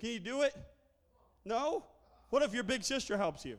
[0.00, 0.54] Can you do it?
[1.44, 1.84] No?
[2.30, 3.58] What if your big sister helps you?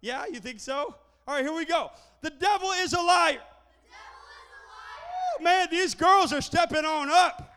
[0.00, 0.94] Yeah, you think so?
[1.26, 1.90] All right, here we go.
[2.20, 3.40] The devil is a liar.
[5.40, 7.54] man, these girls are stepping on up.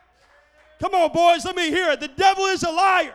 [0.80, 2.00] Come on, boys, let me hear it.
[2.00, 3.14] The devil is a liar.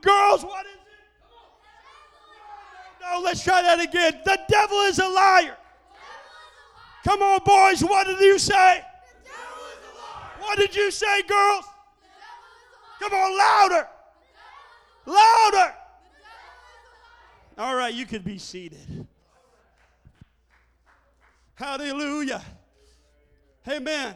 [0.00, 0.73] girls, what is
[3.12, 4.20] no, let's try that again.
[4.24, 5.56] The devil is a liar.
[7.04, 7.82] Come on, boys.
[7.82, 8.82] What did you say?
[10.40, 11.64] What did you say, girls?
[13.00, 13.88] Come on, louder.
[15.06, 15.74] Louder.
[17.58, 19.06] All right, you can be seated.
[21.54, 22.42] Hallelujah.
[23.68, 24.14] Amen.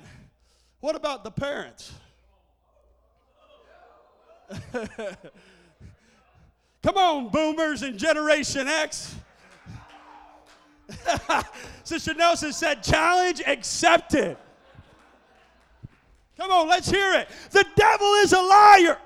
[0.81, 1.92] What about the parents?
[6.83, 9.17] Come on, boomers and Generation X.
[11.85, 14.37] Sister Nelson said, challenge accepted.
[16.37, 17.29] Come on, let's hear it.
[17.51, 18.99] The devil is a liar.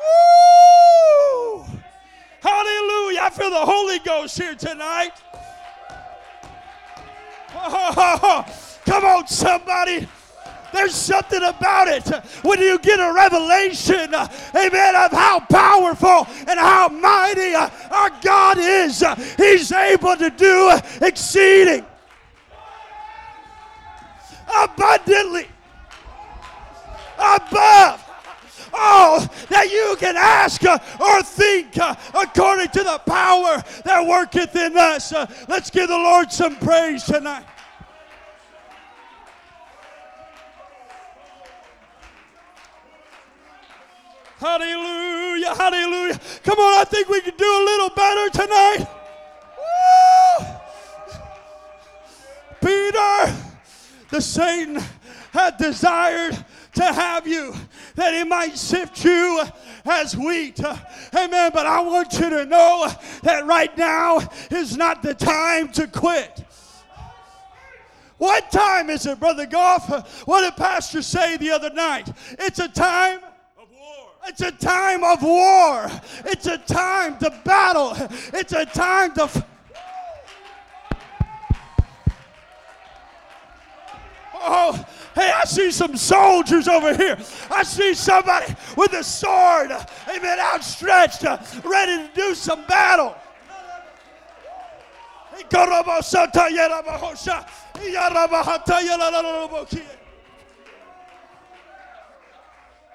[0.00, 1.64] Woo!
[2.40, 3.20] Hallelujah.
[3.22, 5.12] I feel the Holy Ghost here tonight.
[8.84, 10.08] Come on, somebody.
[10.72, 12.08] There's something about it
[12.42, 18.10] when you get a revelation, uh, amen, of how powerful and how mighty uh, our
[18.22, 19.02] God is.
[19.02, 21.84] Uh, he's able to do exceeding
[24.62, 25.46] abundantly
[27.18, 28.02] above
[28.72, 31.76] all that you can ask or think
[32.14, 35.12] according to the power that worketh in us.
[35.48, 37.44] Let's give the Lord some praise tonight.
[44.38, 46.20] Hallelujah, hallelujah.
[46.44, 48.86] Come on, I think we can do a little better tonight.
[49.58, 50.46] Woo!
[52.60, 53.34] Peter,
[54.10, 54.82] the Satan
[55.32, 56.44] had desired
[56.74, 57.54] to have you
[57.94, 59.42] that he might sift you
[59.86, 60.60] as wheat.
[61.14, 61.50] Amen.
[61.52, 62.88] But I want you to know
[63.22, 64.20] that right now
[64.50, 66.44] is not the time to quit.
[68.18, 70.26] What time is it, Brother Goff?
[70.26, 72.10] What did Pastor say the other night?
[72.38, 73.20] It's a time
[74.28, 75.90] it's a time of war.
[76.24, 77.94] It's a time to battle.
[78.32, 79.22] It's a time to.
[79.24, 79.46] F-
[84.34, 87.16] oh, hey, I see some soldiers over here.
[87.50, 89.70] I see somebody with a sword,
[90.08, 93.14] amen, outstretched, uh, ready to do some battle.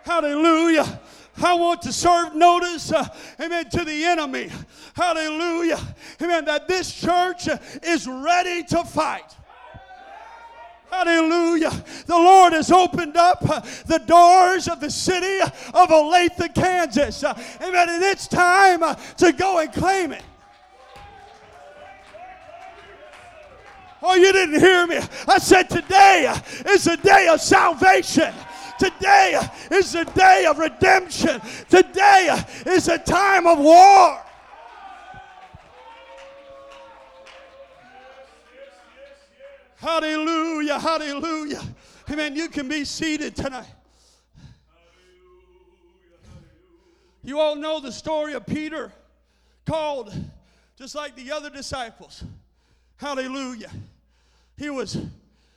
[0.03, 0.99] Hallelujah.
[1.37, 3.07] I want to serve notice, uh,
[3.39, 4.49] amen, to the enemy.
[4.95, 5.79] Hallelujah.
[6.21, 6.45] Amen.
[6.45, 7.47] That this church
[7.83, 9.35] is ready to fight.
[10.91, 11.71] Hallelujah.
[12.05, 17.23] The Lord has opened up uh, the doors of the city of Olathe, Kansas.
[17.23, 17.89] Uh, amen.
[17.89, 20.23] And it's time uh, to go and claim it.
[24.03, 24.99] Oh, you didn't hear me.
[25.27, 28.33] I said today is a day of salvation.
[28.81, 29.39] Today
[29.69, 31.39] is the day of redemption.
[31.69, 34.19] Today is a time of war.
[39.75, 41.61] Hallelujah, hallelujah.
[42.09, 42.35] Amen.
[42.35, 43.67] You can be seated tonight.
[47.23, 48.91] You all know the story of Peter,
[49.63, 50.11] called
[50.75, 52.23] just like the other disciples.
[52.97, 53.69] Hallelujah.
[54.57, 54.97] He was,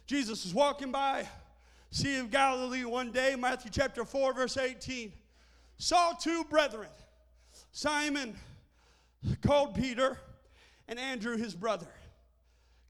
[0.06, 1.26] Jesus was walking by
[1.94, 5.12] Sea of Galilee one day, Matthew chapter 4, verse 18,
[5.78, 6.88] saw two brethren,
[7.70, 8.34] Simon
[9.46, 10.18] called Peter,
[10.88, 11.86] and Andrew his brother,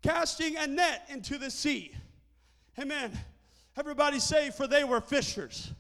[0.02, 1.94] casting a net into the sea.
[2.78, 3.12] Amen.
[3.76, 5.70] Everybody say, for they were fishers.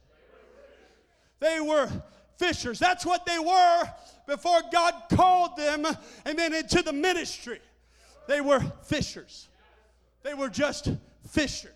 [1.40, 1.88] They were
[2.36, 2.78] fishers.
[2.78, 3.84] That's what they were
[4.26, 5.86] before God called them,
[6.28, 7.60] amen, into the ministry.
[8.28, 9.48] They were fishers.
[10.22, 10.90] They were just
[11.26, 11.70] fishers.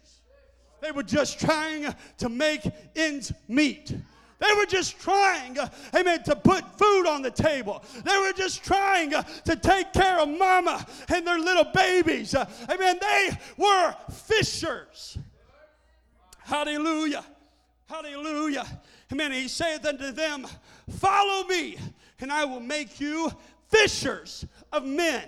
[0.81, 2.63] They were just trying to make
[2.95, 3.95] ends meet.
[4.39, 5.59] They were just trying,
[5.95, 7.83] amen, to put food on the table.
[8.05, 12.35] They were just trying to take care of mama and their little babies.
[12.35, 12.99] Amen.
[13.01, 15.19] They were fishers.
[16.39, 17.25] Hallelujah.
[17.89, 18.67] Hallelujah.
[19.13, 19.33] Amen.
[19.33, 20.47] He saith unto them,
[20.99, 21.77] Follow me,
[22.21, 23.33] and I will make you
[23.69, 25.25] fishers of men.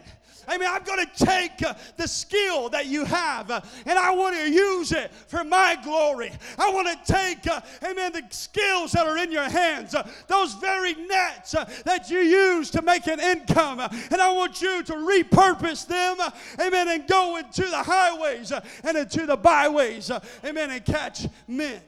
[0.48, 0.68] Amen.
[0.70, 4.50] I'm going to take uh, the skill that you have uh, and I want to
[4.50, 6.32] use it for my glory.
[6.58, 9.94] I want to take, uh, amen, the skills that are in your hands,
[10.28, 11.52] those very nets
[11.84, 16.16] that you use to make an income, and I want you to repurpose them,
[16.60, 18.52] amen, and go into the highways
[18.84, 20.10] and into the byways,
[20.44, 21.80] amen, and catch men.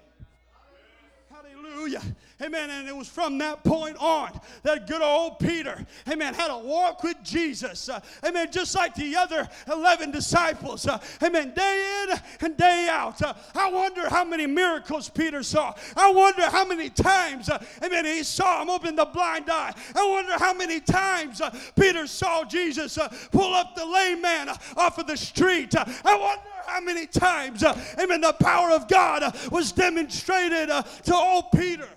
[1.30, 2.02] Hallelujah.
[2.42, 2.70] Amen.
[2.70, 7.02] And it was from that point on that good old Peter, amen, had a walk
[7.04, 7.88] with Jesus.
[7.88, 8.48] Uh, amen.
[8.50, 10.86] Just like the other 11 disciples.
[10.86, 11.52] Uh, amen.
[11.54, 13.22] Day in and day out.
[13.22, 15.74] Uh, I wonder how many miracles Peter saw.
[15.96, 19.72] I wonder how many times, uh, amen, he saw him open the blind eye.
[19.94, 24.48] I wonder how many times uh, Peter saw Jesus uh, pull up the lame man
[24.76, 25.74] off of the street.
[25.76, 31.88] I wonder how many times, amen, the power of God was demonstrated to old Peter.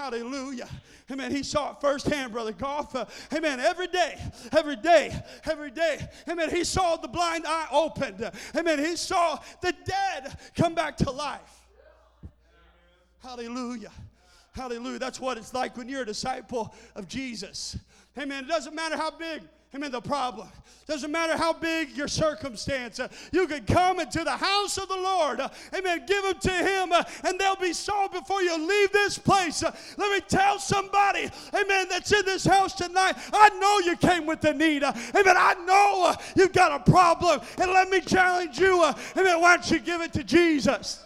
[0.00, 0.66] Hallelujah.
[1.10, 1.30] Amen.
[1.30, 2.94] He saw it firsthand, Brother Goff.
[2.94, 3.60] Uh, amen.
[3.60, 4.18] Every day,
[4.50, 6.08] every day, every day.
[6.26, 6.48] Amen.
[6.48, 8.30] He saw the blind eye opened.
[8.56, 8.78] Amen.
[8.78, 11.68] He saw the dead come back to life.
[13.22, 13.92] Hallelujah.
[14.52, 14.98] Hallelujah.
[14.98, 17.76] That's what it's like when you're a disciple of Jesus.
[18.18, 18.44] Amen.
[18.44, 19.42] It doesn't matter how big
[19.72, 19.92] Amen.
[19.92, 20.48] The problem
[20.88, 22.98] doesn't matter how big your circumstance.
[22.98, 25.38] Uh, you can come into the house of the Lord.
[25.38, 26.04] Uh, amen.
[26.08, 29.62] Give them to Him, uh, and they'll be solved before you leave this place.
[29.62, 33.14] Let me tell somebody, Amen, that's in this house tonight.
[33.32, 34.82] I know you came with the need.
[34.82, 35.36] Amen.
[35.38, 38.82] I know you've got a problem, and let me challenge you.
[39.16, 39.40] amen.
[39.40, 41.04] Why don't you give it to Jesus?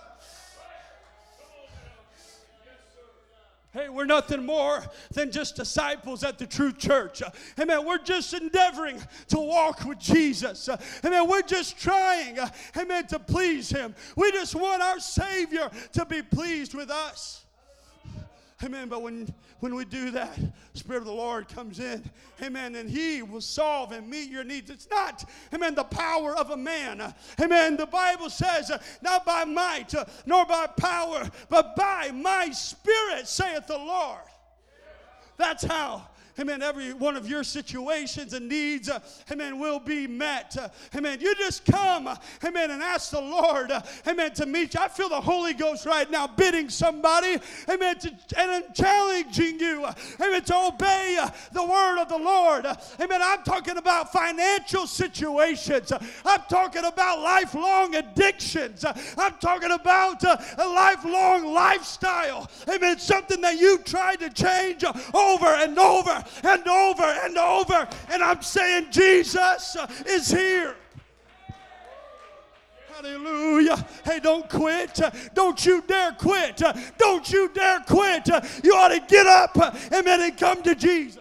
[3.74, 7.22] Hey, we're nothing more than just disciples at the true church.
[7.58, 7.84] Amen.
[7.84, 10.68] We're just endeavoring to walk with Jesus.
[11.04, 11.28] Amen.
[11.28, 12.38] We're just trying,
[12.76, 13.96] amen, to please Him.
[14.14, 17.43] We just want our Savior to be pleased with us.
[18.64, 18.88] Amen.
[18.88, 20.38] But when, when we do that,
[20.72, 22.02] Spirit of the Lord comes in.
[22.42, 22.74] Amen.
[22.76, 24.70] And He will solve and meet your needs.
[24.70, 27.14] It's not, amen, the power of a man.
[27.40, 27.76] Amen.
[27.76, 29.94] The Bible says, not by might
[30.26, 34.20] nor by power, but by my Spirit, saith the Lord.
[35.36, 36.08] That's how
[36.38, 38.98] amen, every one of your situations and needs, uh,
[39.30, 40.56] amen, will be met.
[40.58, 41.18] Uh, amen.
[41.20, 44.80] You just come, uh, amen, and ask the Lord, uh, amen, to meet you.
[44.80, 49.94] I feel the Holy Ghost right now bidding somebody, amen, to, and challenging you, uh,
[50.20, 52.66] amen, to obey uh, the word of the Lord.
[53.00, 53.20] amen.
[53.22, 55.92] I'm talking about financial situations.
[56.24, 58.84] I'm talking about lifelong addictions.
[58.84, 62.50] I'm talking about a lifelong lifestyle.
[62.68, 62.98] Amen.
[62.98, 67.88] Something that you've tried to change over and over and over and over.
[68.08, 70.76] And I'm saying, Jesus is here.
[72.94, 73.84] Hallelujah.
[74.04, 75.00] Hey, don't quit.
[75.34, 76.62] Don't you dare quit.
[76.96, 78.28] Don't you dare quit.
[78.62, 79.56] You ought to get up
[79.92, 81.20] and come to Jesus.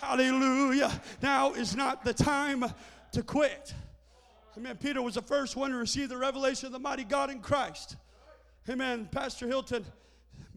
[0.00, 0.92] Hallelujah.
[1.22, 2.64] Now is not the time
[3.12, 3.72] to quit.
[4.58, 4.76] Amen.
[4.76, 7.96] Peter was the first one to receive the revelation of the mighty God in Christ.
[8.68, 9.08] Amen.
[9.10, 9.84] Pastor Hilton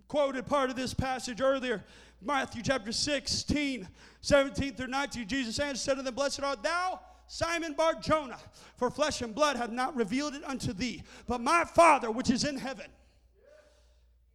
[0.08, 1.84] quoted part of this passage earlier.
[2.22, 3.88] Matthew chapter 16,
[4.22, 5.28] 17 through 19.
[5.28, 8.38] Jesus answered, said to them, Blessed art thou, Simon Bar Jonah,
[8.78, 12.43] for flesh and blood have not revealed it unto thee, but my Father which is
[12.43, 12.86] in heaven.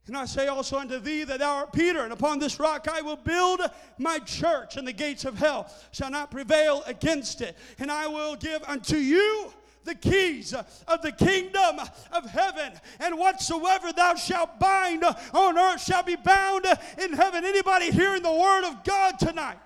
[0.08, 3.00] And I say also unto thee that thou art Peter, and upon this rock I
[3.02, 3.60] will build
[3.98, 7.56] my church, and the gates of hell shall not prevail against it.
[7.78, 9.52] And I will give unto you
[9.84, 11.80] the keys of the kingdom
[12.12, 12.72] of heaven.
[12.98, 16.66] And whatsoever thou shalt bind on earth shall be bound
[17.02, 17.44] in heaven.
[17.44, 19.58] Anybody hearing the word of God tonight?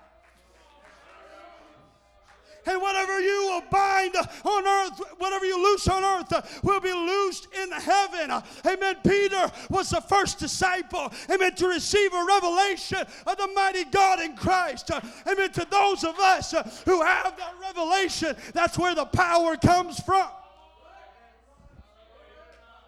[2.65, 6.91] And whatever you will bind on earth, whatever you loose on earth, uh, will be
[6.91, 8.31] loosed in heaven.
[8.65, 8.95] Amen.
[9.03, 14.35] Peter was the first disciple, amen, to receive a revelation of the mighty God in
[14.35, 14.91] Christ.
[14.91, 15.51] Uh, amen.
[15.51, 20.27] To those of us uh, who have that revelation, that's where the power comes from.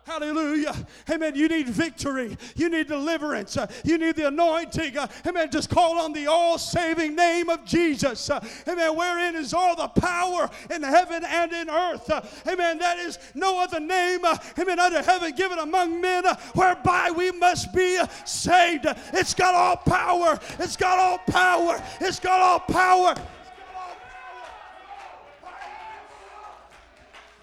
[0.08, 0.74] Hallelujah.
[1.12, 1.36] Amen.
[1.36, 2.38] You need victory.
[2.55, 3.58] You need deliverance.
[3.58, 4.97] Uh, you need the anointing.
[4.97, 5.51] Uh, amen.
[5.51, 8.30] Just call on the all saving name of Jesus.
[8.30, 8.39] Uh,
[8.70, 8.95] amen.
[8.95, 12.10] Wherein is all the power in heaven and in earth.
[12.47, 12.78] Amen.
[12.78, 14.22] That is no other name.
[14.58, 14.80] Amen.
[14.80, 18.86] Under heaven given among men whereby we must be saved.
[19.12, 20.39] It's got all power.
[20.58, 21.84] It's got all power.
[21.99, 23.14] It's got all power.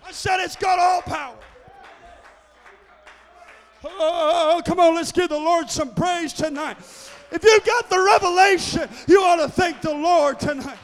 [0.07, 1.37] I said it's got all power.
[3.85, 6.79] Oh, come on, let's give the Lord some praise tonight.
[7.31, 10.79] If you've got the revelation, you ought to thank the Lord tonight.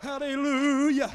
[0.00, 1.10] Hallelujah.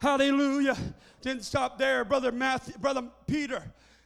[0.00, 0.76] Hallelujah.
[1.20, 2.04] Didn't stop there.
[2.04, 3.62] Brother Matthew, Brother Peter,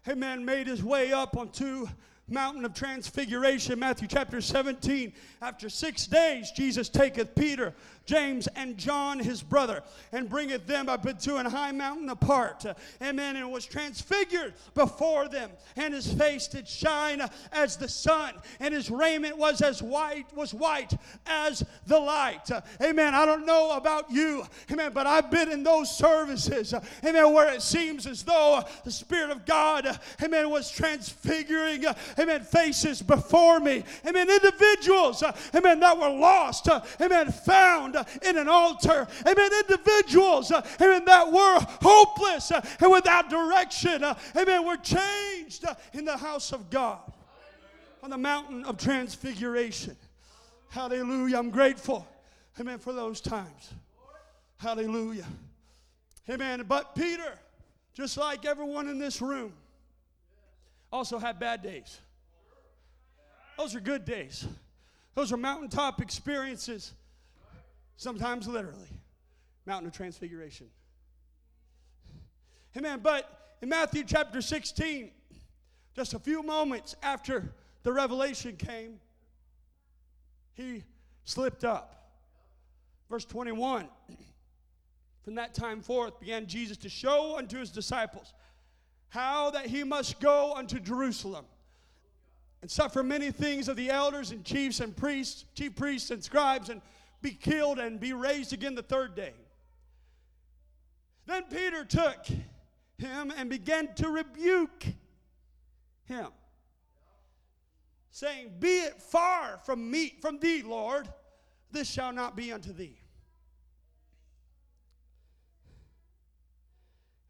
[0.08, 1.86] amen, made his way up onto
[2.32, 5.12] mountain of transfiguration, Matthew chapter 17.
[5.40, 7.74] After six days, Jesus taketh Peter,
[8.06, 9.82] James, and John, his brother,
[10.12, 12.64] and bringeth them up into an high mountain apart.
[13.02, 13.36] Amen.
[13.36, 17.22] And was transfigured before them, and his face did shine
[17.52, 20.92] as the sun, and his raiment was as white, was white
[21.26, 22.50] as the light.
[22.80, 23.14] Amen.
[23.14, 26.74] I don't know about you, amen, but I've been in those services,
[27.04, 31.84] amen, where it seems as though the Spirit of God, amen, was transfiguring,
[32.18, 33.84] amen, faces before me.
[34.06, 34.28] Amen.
[34.30, 35.22] Individuals,
[35.54, 36.68] amen, that were lost,
[37.00, 39.06] amen, found found in an altar.
[39.26, 39.50] Amen.
[39.68, 44.02] Individuals, uh, amen, that were hopeless uh, and without direction.
[44.04, 44.66] Uh, amen.
[44.66, 47.00] Were changed in the house of God
[48.02, 49.96] on the mountain of transfiguration.
[50.70, 51.38] Hallelujah.
[51.38, 52.06] I'm grateful.
[52.60, 52.78] Amen.
[52.78, 53.72] For those times.
[54.58, 55.26] Hallelujah.
[56.30, 56.64] Amen.
[56.68, 57.38] But Peter,
[57.94, 59.52] just like everyone in this room,
[60.92, 61.98] also had bad days.
[63.58, 64.46] Those are good days.
[65.14, 66.94] Those are mountaintop experiences
[67.96, 68.88] sometimes literally.
[69.66, 70.66] Mountain of Transfiguration.
[72.76, 73.00] Amen.
[73.02, 75.10] But in Matthew chapter 16,
[75.94, 78.98] just a few moments after the revelation came,
[80.54, 80.84] he
[81.24, 81.98] slipped up.
[83.10, 83.88] Verse 21
[85.22, 88.32] From that time forth began Jesus to show unto his disciples
[89.10, 91.44] how that he must go unto Jerusalem
[92.62, 96.70] and suffer many things of the elders and chiefs and priests, chief priests and scribes,
[96.70, 96.80] and
[97.22, 99.32] be killed and be raised again the third day.
[101.26, 102.26] Then Peter took
[102.98, 104.84] him and began to rebuke
[106.04, 106.28] him,
[108.10, 111.08] saying, Be it far from me, from thee, Lord,
[111.70, 112.98] this shall not be unto thee.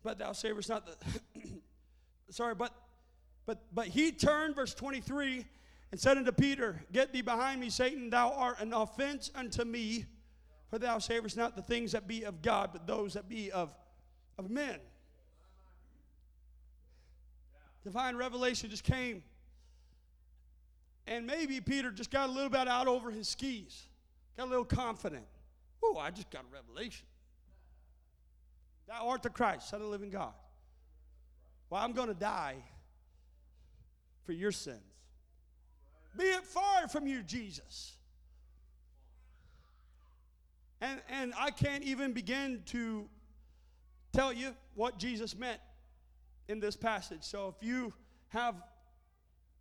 [0.02, 0.96] But thou savest not the
[2.30, 2.74] sorry, but
[3.46, 5.44] but but he turned, verse 23,
[5.92, 10.06] and said unto Peter, Get thee behind me, Satan, thou art an offense unto me,
[10.70, 13.70] for thou savest not the things that be of God, but those that be of,
[14.38, 14.78] of men.
[17.84, 19.22] Divine revelation just came.
[21.06, 23.82] And maybe Peter just got a little bit out over his skis,
[24.36, 25.26] got a little confident.
[25.84, 27.06] Oh, I just got a revelation.
[28.88, 30.32] Thou art the Christ, Son of the living God.
[31.68, 32.56] Well, I'm going to die
[34.24, 34.91] for your sins.
[36.16, 37.92] Be it far from you, Jesus.
[40.80, 43.08] And, and I can't even begin to
[44.12, 45.60] tell you what Jesus meant
[46.48, 47.22] in this passage.
[47.22, 47.92] So if you
[48.28, 48.56] have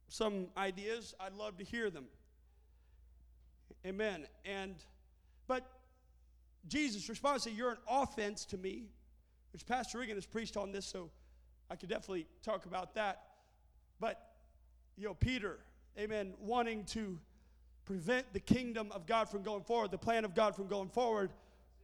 [0.07, 2.05] some ideas, I'd love to hear them.
[3.85, 4.25] Amen.
[4.45, 4.75] And
[5.47, 5.65] but
[6.67, 8.89] Jesus' response to you're an offense to me,
[9.53, 11.09] which Pastor Regan has preached on this, so
[11.69, 13.23] I could definitely talk about that.
[13.99, 14.19] But
[14.97, 15.59] you know, Peter,
[15.97, 17.17] amen, wanting to
[17.85, 21.31] prevent the kingdom of God from going forward, the plan of God from going forward.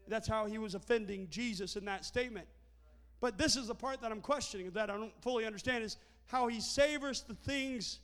[0.07, 2.47] That's how he was offending Jesus in that statement.
[3.19, 5.97] But this is the part that I'm questioning, that I don't fully understand, is
[6.27, 7.99] how he savors the things,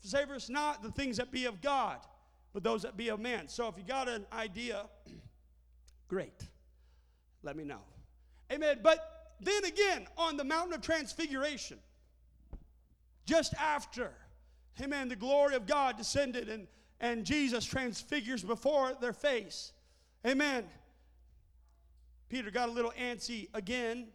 [0.00, 1.98] savors not the things that be of God,
[2.52, 3.48] but those that be of man.
[3.48, 4.86] So if you got an idea,
[6.08, 6.48] great.
[7.42, 7.80] Let me know.
[8.52, 8.80] Amen.
[8.82, 11.78] But then again, on the mountain of transfiguration,
[13.24, 14.12] just after,
[14.80, 16.66] amen, the glory of God descended and,
[17.00, 19.72] and Jesus transfigures before their face.
[20.26, 20.64] Amen.
[22.28, 24.08] Peter got a little antsy again.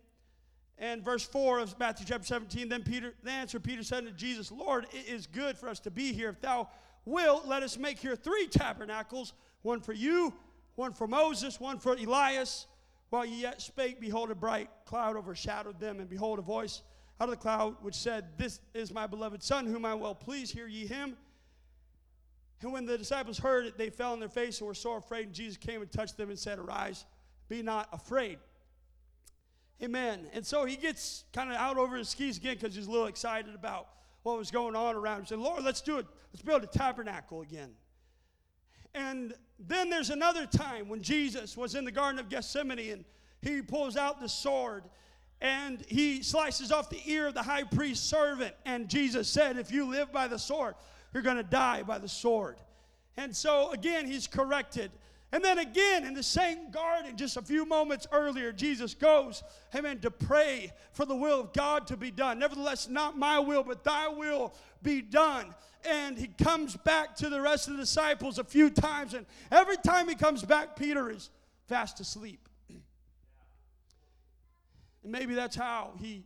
[0.78, 4.51] And verse 4 of Matthew chapter 17, then Peter, the answer Peter said to Jesus,
[4.51, 6.30] Lord, it is good for us to be here.
[6.30, 6.70] If thou
[7.06, 10.34] wilt, let us make here three tabernacles, one for you,
[10.76, 12.68] one for Moses, one for Elias.
[13.10, 16.82] While ye yet spake, behold, a bright cloud overshadowed them, and behold, a voice
[17.20, 20.51] out of the cloud, which said, This is my beloved Son, whom I well please,
[20.51, 21.16] hear ye him.
[22.61, 25.28] And when the disciples heard it, they fell on their face and were sore afraid.
[25.28, 27.05] And Jesus came and touched them and said, Arise,
[27.47, 28.39] be not afraid.
[29.84, 30.28] Amen.
[30.34, 33.07] And so he gets kind of out over his skis again because he's a little
[33.07, 33.88] excited about
[34.24, 35.24] what was going on around him.
[35.24, 36.07] He said, Lord, let's do it.
[36.34, 37.72] Let's build a tabernacle again.
[38.93, 43.05] And then there's another time when Jesus was in the Garden of Gethsemane and
[43.41, 44.86] he pulls out the sword
[45.46, 48.56] and he slices off the ear of the high priest's servant.
[48.66, 50.74] And Jesus said, If you live by the sword,
[51.14, 52.56] you're going to die by the sword.
[53.16, 54.89] And so again, he's corrected.
[55.32, 59.43] And then again, in the same garden, just a few moments earlier, Jesus goes,
[59.76, 62.39] amen, to pray for the will of God to be done.
[62.39, 65.54] Nevertheless, not my will, but thy will be done.
[65.88, 69.14] And he comes back to the rest of the disciples a few times.
[69.14, 71.30] And every time he comes back, Peter is
[71.68, 72.48] fast asleep.
[75.06, 76.26] And maybe that's how he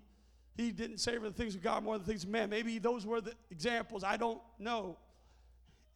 [0.55, 2.49] he didn't savor the things of God more than the things of man.
[2.49, 4.05] Maybe those were the examples.
[4.05, 4.97] I don't know.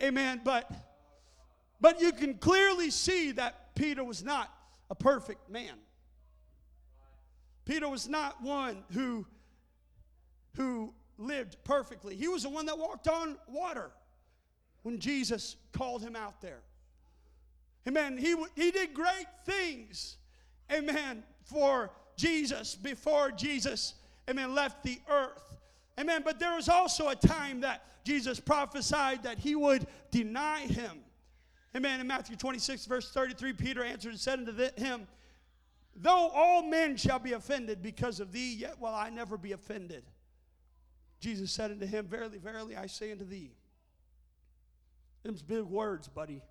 [0.01, 0.41] Amen.
[0.43, 0.69] But
[1.79, 4.53] but you can clearly see that Peter was not
[4.89, 5.75] a perfect man.
[7.63, 9.25] Peter was not one who
[10.57, 12.17] who lived perfectly.
[12.17, 13.91] He was the one that walked on water
[14.81, 16.63] when Jesus called him out there.
[17.87, 18.17] Amen.
[18.17, 20.17] He, he did great things,
[20.71, 23.95] amen, for Jesus before Jesus,
[24.29, 25.57] amen, left the earth.
[25.99, 26.21] Amen.
[26.23, 30.99] But there was also a time that Jesus prophesied that he would deny him.
[31.75, 31.99] Amen.
[31.99, 35.07] In Matthew 26, verse 33, Peter answered and said unto him,
[35.95, 40.03] Though all men shall be offended because of thee, yet will I never be offended.
[41.19, 43.51] Jesus said unto him, Verily, verily, I say unto thee.
[45.23, 46.41] Them's big words, buddy.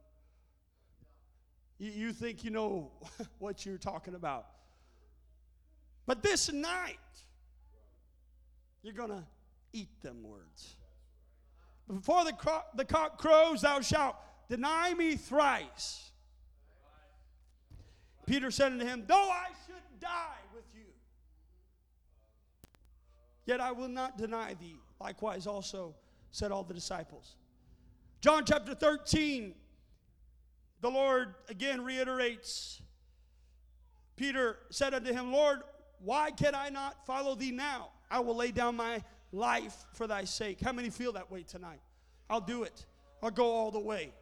[1.78, 2.92] You, you think you know
[3.38, 4.46] what you're talking about.
[6.06, 6.98] But this night,
[8.82, 9.24] you're going to
[9.72, 10.76] eat them words.
[11.88, 14.16] Before the, cro- the cock crows, thou shalt
[14.48, 16.10] deny me thrice.
[18.26, 20.86] Peter said unto him, Though I should die with you,
[23.46, 24.76] yet I will not deny thee.
[25.00, 25.94] Likewise, also
[26.30, 27.36] said all the disciples.
[28.20, 29.54] John chapter 13,
[30.80, 32.82] the Lord again reiterates
[34.16, 35.62] Peter said unto him, Lord,
[36.04, 37.90] why can I not follow thee now?
[38.10, 40.60] I will lay down my life for thy sake.
[40.60, 41.80] How many feel that way tonight?
[42.28, 42.86] I'll do it.
[43.22, 44.12] I'll go all the way.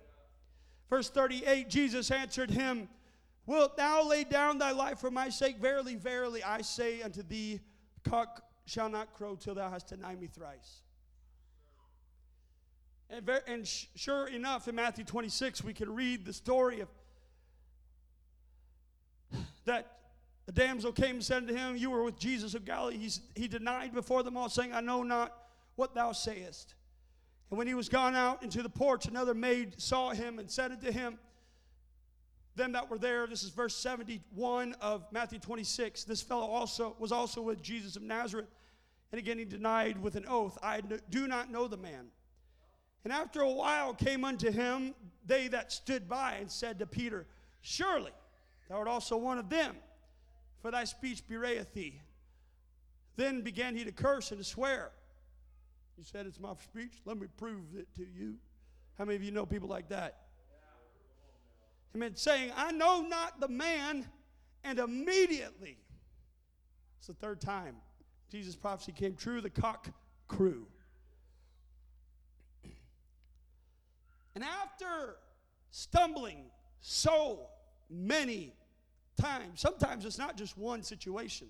[0.89, 2.89] Verse 38 Jesus answered him,
[3.47, 5.59] Wilt thou lay down thy life for my sake?
[5.59, 7.61] Verily, verily, I say unto thee,
[8.09, 10.83] cock shall not crow till thou hast denied me thrice.
[13.09, 16.89] And, ver- and sh- sure enough, in Matthew 26, we can read the story of
[19.65, 20.00] that
[20.51, 22.99] the damsel came and said to him, You were with Jesus of Galilee.
[22.99, 25.33] He's, he denied before them all, saying, I know not
[25.77, 26.75] what thou sayest.
[27.51, 30.73] And when he was gone out into the porch, another maid saw him and said
[30.73, 31.21] unto him,
[32.57, 36.03] Them that were there, this is verse 71 of Matthew 26.
[36.03, 38.51] This fellow also was also with Jesus of Nazareth.
[39.13, 42.09] And again he denied with an oath, I do not know the man.
[43.05, 47.29] And after a while came unto him they that stood by and said to Peter,
[47.61, 48.11] Surely
[48.69, 49.77] thou art also one of them,
[50.61, 52.01] for thy speech bewrayeth thee.
[53.17, 54.91] Then began he to curse and to swear.
[55.97, 56.93] He said, It's my speech.
[57.05, 58.37] Let me prove it to you.
[58.97, 60.17] How many of you know people like that?
[61.93, 64.07] He meant Saying, I know not the man,
[64.63, 65.79] and immediately,
[66.99, 67.77] it's the third time
[68.31, 69.89] Jesus' prophecy came true, the cock
[70.29, 70.67] crew.
[74.35, 75.17] And after
[75.71, 76.45] stumbling
[76.81, 77.49] so
[77.91, 78.55] many
[79.21, 81.49] times, sometimes it's not just one situation.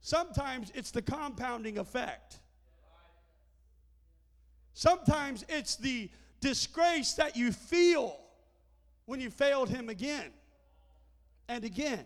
[0.00, 2.38] Sometimes it's the compounding effect.
[4.74, 8.16] Sometimes it's the disgrace that you feel
[9.06, 10.30] when you failed him again
[11.48, 12.04] and again.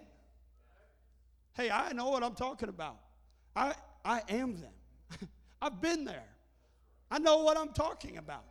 [1.54, 2.98] Hey, I know what I'm talking about.
[3.56, 3.74] I,
[4.04, 5.28] I am them.
[5.62, 6.28] I've been there.
[7.10, 8.44] I know what I'm talking about.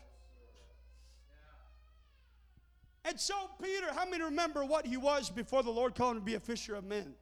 [3.06, 6.26] And so, Peter, how many remember what he was before the Lord called him to
[6.26, 7.14] be a fisher of men?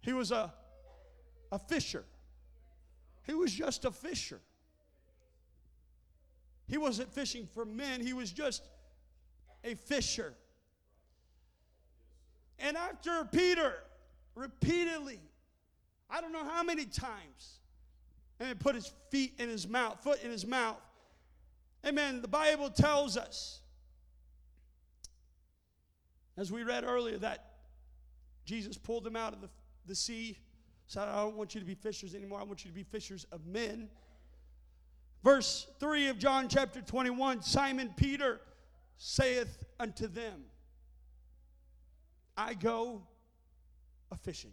[0.00, 0.52] He was a,
[1.52, 2.04] a fisher.
[3.26, 4.40] He was just a fisher.
[6.68, 8.62] He wasn't fishing for men, he was just
[9.62, 10.34] a fisher.
[12.58, 13.74] And after Peter
[14.34, 15.20] repeatedly,
[16.08, 17.60] I don't know how many times,
[18.40, 20.80] and put his feet in his mouth, foot in his mouth.
[21.84, 22.20] Amen.
[22.20, 23.60] The Bible tells us,
[26.36, 27.52] as we read earlier, that
[28.44, 29.48] Jesus pulled them out of the,
[29.86, 30.38] the sea,
[30.86, 32.40] said, I don't want you to be fishers anymore.
[32.40, 33.88] I want you to be fishers of men.
[35.24, 38.40] Verse 3 of John chapter 21 Simon Peter
[38.96, 40.44] saith unto them,
[42.36, 43.02] I go
[44.12, 44.52] a fishing.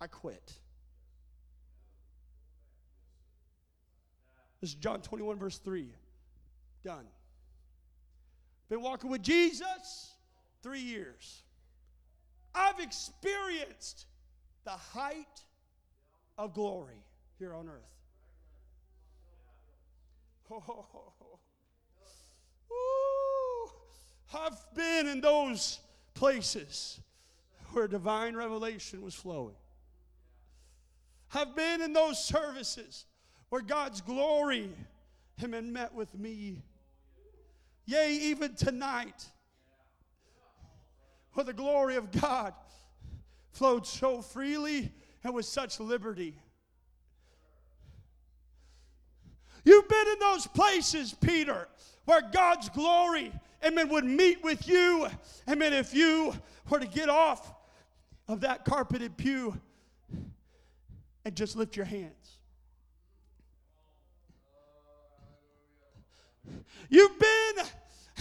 [0.00, 0.52] I quit.
[4.60, 5.88] This is John 21, verse 3.
[6.84, 7.06] Done.
[8.70, 10.12] Been walking with Jesus
[10.62, 11.42] three years.
[12.54, 14.06] I've experienced
[14.64, 15.42] the height
[16.38, 17.02] of glory
[17.38, 17.82] here on earth.
[22.72, 23.72] Oh,
[24.32, 25.80] I've been in those
[26.14, 27.00] places
[27.72, 29.56] where divine revelation was flowing.
[31.34, 33.06] I've been in those services
[33.48, 34.70] where God's glory
[35.36, 36.62] him and met with me.
[37.90, 39.26] Yea, even tonight,
[41.32, 42.54] where the glory of God
[43.50, 44.92] flowed so freely
[45.24, 46.36] and with such liberty.
[49.64, 51.66] You've been in those places, Peter,
[52.04, 53.32] where God's glory,
[53.66, 55.08] amen, would meet with you.
[55.48, 55.72] Amen.
[55.72, 56.32] If you
[56.68, 57.52] were to get off
[58.28, 59.60] of that carpeted pew
[61.24, 62.38] and just lift your hands.
[66.88, 67.64] You've been,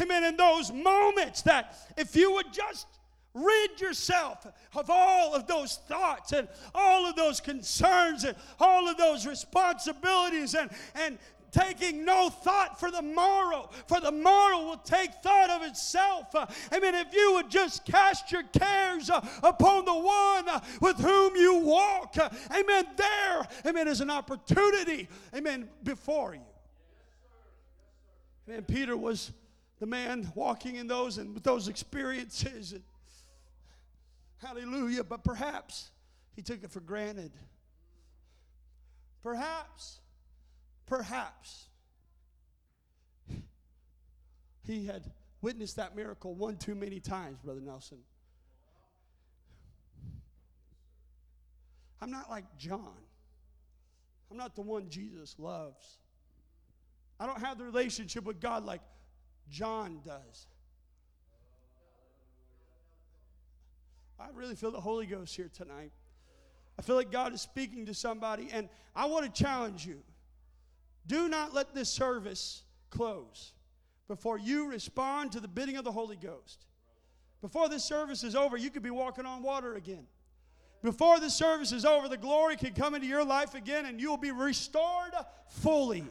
[0.02, 2.88] amen, in those moments that if you would just
[3.34, 4.46] rid yourself
[4.76, 10.56] of all of those thoughts and all of those concerns and all of those responsibilities
[10.56, 11.18] and, and
[11.52, 16.34] taking no thought for the morrow, for the morrow will take thought of itself.
[16.34, 16.96] Uh, amen.
[16.96, 21.60] If you would just cast your cares uh, upon the one uh, with whom you
[21.60, 26.42] walk, uh, amen, there, amen, is an opportunity, amen, before you.
[28.48, 28.64] Amen.
[28.64, 29.32] Peter was
[29.80, 32.74] the man walking in those and with those experiences.
[32.74, 32.84] And,
[34.38, 35.04] hallelujah.
[35.04, 35.92] But perhaps
[36.36, 37.32] he took it for granted.
[39.24, 40.00] Perhaps,
[40.86, 41.68] perhaps
[44.66, 45.04] he had
[45.42, 48.00] witnessed that miracle one too many times, Brother Nelson.
[52.02, 52.96] I'm not like John.
[54.32, 55.98] I'm not the one Jesus loves.
[57.20, 58.82] I don't have the relationship with God like
[59.50, 60.48] John does.
[64.20, 65.92] I really feel the Holy Ghost here tonight.
[66.78, 70.00] I feel like God is speaking to somebody, and I want to challenge you.
[71.08, 73.54] Do not let this service close
[74.08, 76.66] before you respond to the bidding of the Holy Ghost.
[77.42, 80.06] Before this service is over, you could be walking on water again.
[80.82, 84.10] Before the service is over, the glory can come into your life again and you
[84.10, 85.14] will be restored
[85.48, 86.06] fully.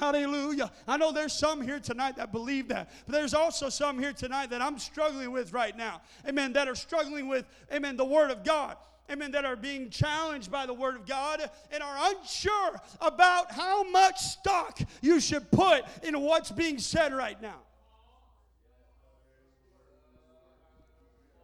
[0.00, 0.72] Hallelujah.
[0.88, 4.48] I know there's some here tonight that believe that, but there's also some here tonight
[4.48, 6.00] that I'm struggling with right now.
[6.26, 6.54] Amen.
[6.54, 8.78] That are struggling with, amen, the Word of God.
[9.10, 9.30] Amen.
[9.32, 14.18] That are being challenged by the Word of God and are unsure about how much
[14.18, 17.60] stock you should put in what's being said right now.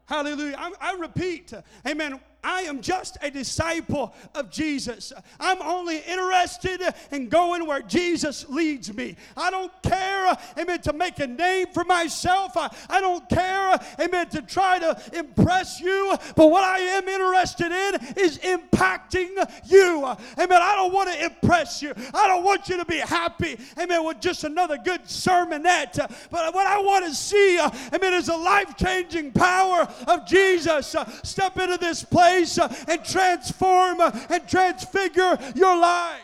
[0.06, 0.56] Hallelujah.
[0.56, 1.52] I, I repeat,
[1.86, 2.20] amen.
[2.46, 5.12] I am just a disciple of Jesus.
[5.40, 6.80] I'm only interested
[7.10, 9.16] in going where Jesus leads me.
[9.36, 12.56] I don't care, amen, to make a name for myself.
[12.56, 16.14] I, I don't care, amen, to try to impress you.
[16.36, 19.30] But what I am interested in is impacting
[19.64, 20.06] you.
[20.38, 20.62] Amen.
[20.62, 21.92] I don't want to impress you.
[22.14, 25.96] I don't want you to be happy, amen, with just another good sermonette.
[26.30, 30.94] But what I want to see, amen, is a life changing power of Jesus
[31.24, 36.22] step into this place place uh, and transform uh, and transfigure your life.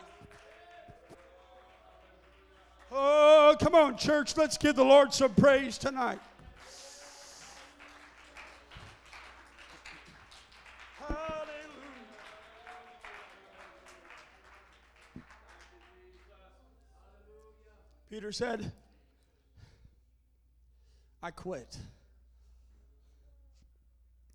[2.91, 4.37] Oh, come on, church.
[4.37, 6.19] Let's give the Lord some praise tonight.
[18.11, 18.71] Peter said,
[21.23, 21.75] I quit.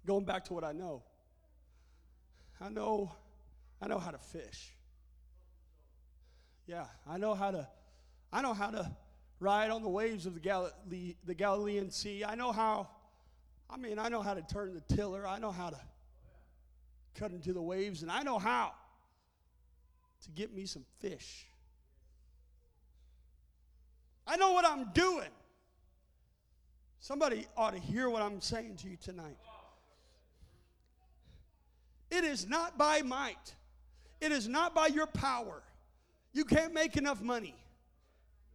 [0.05, 1.05] Going back to what I know.
[2.61, 3.13] I know,
[3.81, 4.75] I know how to fish.
[6.67, 7.69] Yeah, I know how to,
[8.33, 8.91] I know how to
[9.41, 12.25] ride on the waves of the, Galilee, the Galilean Sea.
[12.25, 12.89] I know how,
[13.71, 15.27] I mean, I know how to turn the tiller.
[15.27, 15.81] I know how to
[17.15, 18.73] cut into the waves, and I know how
[20.23, 21.47] to get me some fish.
[24.27, 25.31] I know what I'm doing.
[27.01, 29.39] Somebody ought to hear what I'm saying to you tonight.
[32.11, 33.55] It is not by might,
[34.21, 35.63] it is not by your power.
[36.33, 37.57] You can't make enough money.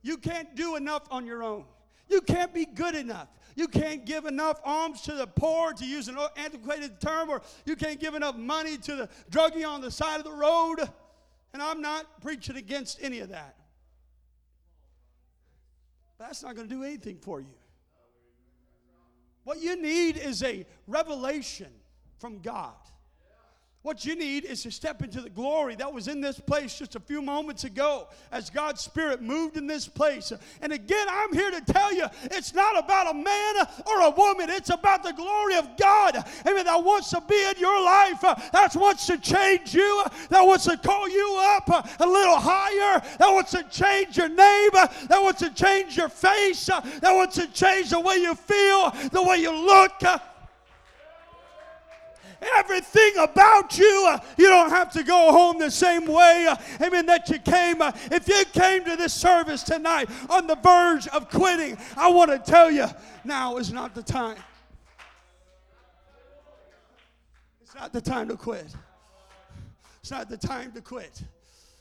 [0.04, 1.66] You can't do enough on your own.
[2.08, 3.30] You can't be good enough.
[3.56, 7.76] You can't give enough alms to the poor, to use an antiquated term, or you
[7.76, 10.78] can't give enough money to the druggie on the side of the road.
[11.54, 13.56] And I'm not preaching against any of that.
[16.18, 17.56] But that's not going to do anything for you.
[19.44, 21.72] What you need is a revelation
[22.18, 22.76] from God.
[23.84, 26.96] What you need is to step into the glory that was in this place just
[26.96, 30.32] a few moments ago as God's Spirit moved in this place.
[30.62, 33.56] And again, I'm here to tell you it's not about a man
[33.86, 36.16] or a woman, it's about the glory of God.
[36.48, 36.64] Amen.
[36.64, 40.78] That wants to be in your life, that wants to change you, that wants to
[40.78, 41.68] call you up
[42.00, 46.68] a little higher, that wants to change your name, that wants to change your face,
[46.68, 49.92] that wants to change the way you feel, the way you look
[52.56, 54.08] everything about you.
[54.10, 57.82] Uh, you don't have to go home the same way, uh, amen, that you came.
[57.82, 62.32] Uh, if you came to this service tonight on the verge of quitting, I want
[62.32, 62.88] to tell you
[63.24, 64.38] now is not the time.
[67.62, 68.68] It's not the time to quit.
[70.02, 71.24] It's not the time to quit.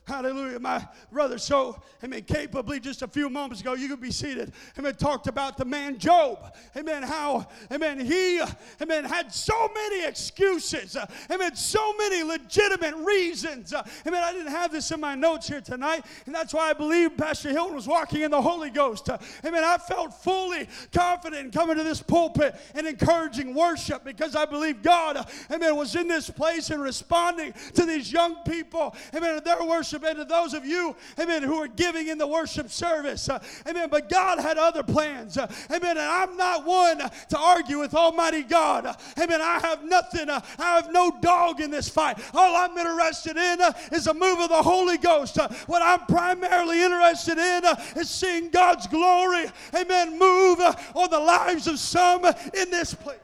[0.04, 0.58] Hallelujah.
[0.58, 4.96] My brother so, amen, capably just a few moments ago, you could be seated, amen,
[4.96, 6.56] talked about the man Job.
[6.76, 8.40] Amen, how, amen, he,
[8.80, 10.96] amen, had so many excuses.
[11.30, 13.72] Amen, so many legitimate reasons.
[13.72, 17.16] Amen, I didn't have this in my notes here tonight, and that's why I believe
[17.16, 19.08] Pastor Hilton was walking in the Holy Ghost.
[19.44, 24.46] Amen, I felt fully confident in coming to this pulpit and encouraging worship because I
[24.46, 29.62] believe God, amen, was in this place and responding to these young people, amen, their
[29.62, 33.28] worship worship and to those of you, amen, who are giving in the worship service.
[33.28, 33.88] Uh, amen.
[33.90, 35.36] But God had other plans.
[35.36, 35.96] Uh, amen.
[35.96, 38.86] And I'm not one to argue with Almighty God.
[38.86, 39.40] Uh, amen.
[39.40, 42.18] I have nothing, I have no dog in this fight.
[42.34, 43.60] All I'm interested in
[43.92, 45.36] is a move of the Holy Ghost.
[45.66, 47.64] What I'm primarily interested in
[47.96, 53.18] is seeing God's glory, amen, move on the lives of some in this place.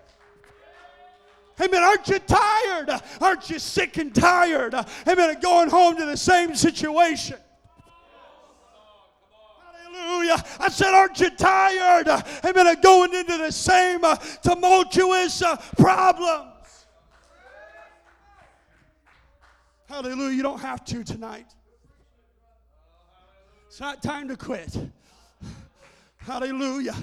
[1.61, 1.83] Amen.
[1.83, 2.91] Aren't you tired?
[3.21, 4.75] Aren't you sick and tired?
[5.07, 5.31] Amen.
[5.31, 7.37] Of Going home to the same situation.
[9.93, 10.45] Hallelujah.
[10.61, 12.09] I said, Aren't you tired?
[12.45, 12.67] Amen.
[12.67, 16.87] Of going into the same uh, tumultuous uh, problems.
[19.89, 20.37] Hallelujah.
[20.37, 21.47] You don't have to tonight.
[23.67, 24.77] It's not time to quit.
[26.19, 26.95] Hallelujah.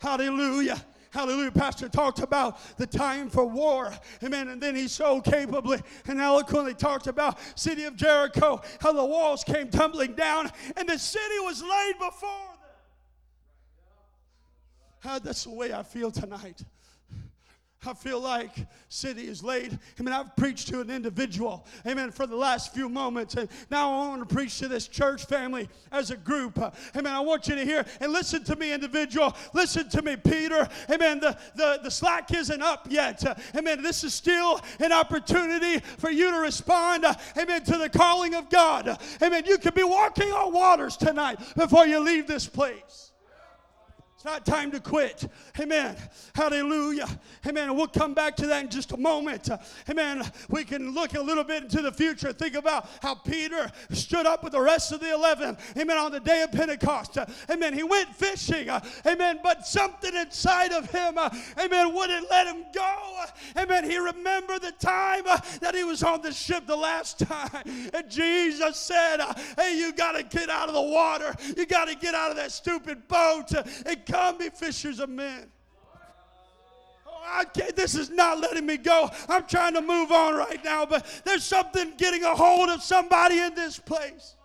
[0.00, 0.82] Hallelujah.
[1.12, 1.50] Hallelujah.
[1.50, 3.92] Pastor talked about the time for war.
[4.24, 4.48] Amen.
[4.48, 9.44] And then he so capably and eloquently talked about city of Jericho, how the walls
[9.44, 12.30] came tumbling down and the city was laid before
[15.02, 15.20] them.
[15.22, 16.62] that's the way I feel tonight.
[17.84, 18.50] I feel like
[18.88, 19.76] city is laid.
[19.98, 23.34] I mean, I've preached to an individual, amen, for the last few moments.
[23.34, 26.58] And now I want to preach to this church family as a group.
[26.96, 27.12] Amen.
[27.12, 29.36] I want you to hear and listen to me, individual.
[29.52, 30.68] Listen to me, Peter.
[30.90, 31.20] Amen.
[31.20, 33.24] The, the, the slack isn't up yet.
[33.56, 33.82] Amen.
[33.82, 37.04] This is still an opportunity for you to respond,
[37.36, 38.98] amen, to the calling of God.
[39.22, 39.44] Amen.
[39.46, 43.11] You could be walking on waters tonight before you leave this place.
[44.22, 45.28] It's not time to quit.
[45.58, 45.96] Amen.
[46.36, 47.08] Hallelujah.
[47.44, 47.70] Amen.
[47.70, 49.48] And we'll come back to that in just a moment.
[49.90, 50.22] Amen.
[50.48, 52.32] We can look a little bit into the future.
[52.32, 55.56] Think about how Peter stood up with the rest of the 11.
[55.76, 55.96] Amen.
[55.96, 57.18] On the day of Pentecost.
[57.50, 57.74] Amen.
[57.74, 58.68] He went fishing.
[59.04, 59.40] Amen.
[59.42, 61.18] But something inside of him,
[61.58, 63.24] amen, wouldn't let him go.
[63.56, 63.90] Amen.
[63.90, 65.24] He remembered the time
[65.60, 67.64] that he was on the ship the last time.
[67.92, 69.18] And Jesus said,
[69.58, 71.34] Hey, you got to get out of the water.
[71.56, 73.50] You got to get out of that stupid boat
[73.84, 75.50] and come be fishers of men.
[77.06, 79.10] Oh, I can't, this is not letting me go.
[79.28, 83.38] I'm trying to move on right now, but there's something getting a hold of somebody
[83.38, 84.36] in this place.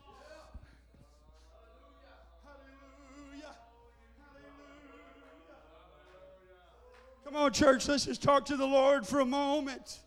[7.26, 10.00] Come on, church, let's just talk to the Lord for a moment.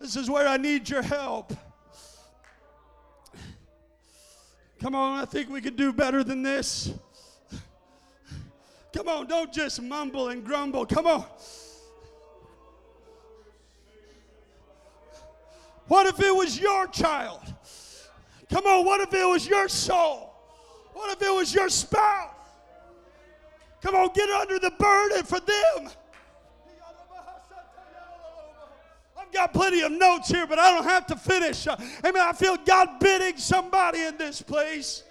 [0.00, 1.52] This is where I need your help.
[4.80, 6.92] Come on, I think we can do better than this.
[8.94, 10.84] Come on, don't just mumble and grumble.
[10.84, 11.24] Come on.
[15.86, 17.40] What if it was your child?
[18.50, 20.34] Come on, what if it was your soul?
[20.92, 22.34] What if it was your spouse?
[23.82, 25.90] Come on, get under the burden for them.
[29.18, 31.66] I've got plenty of notes here, but I don't have to finish.
[31.66, 32.22] Uh, amen.
[32.22, 35.04] I feel God bidding somebody in this place.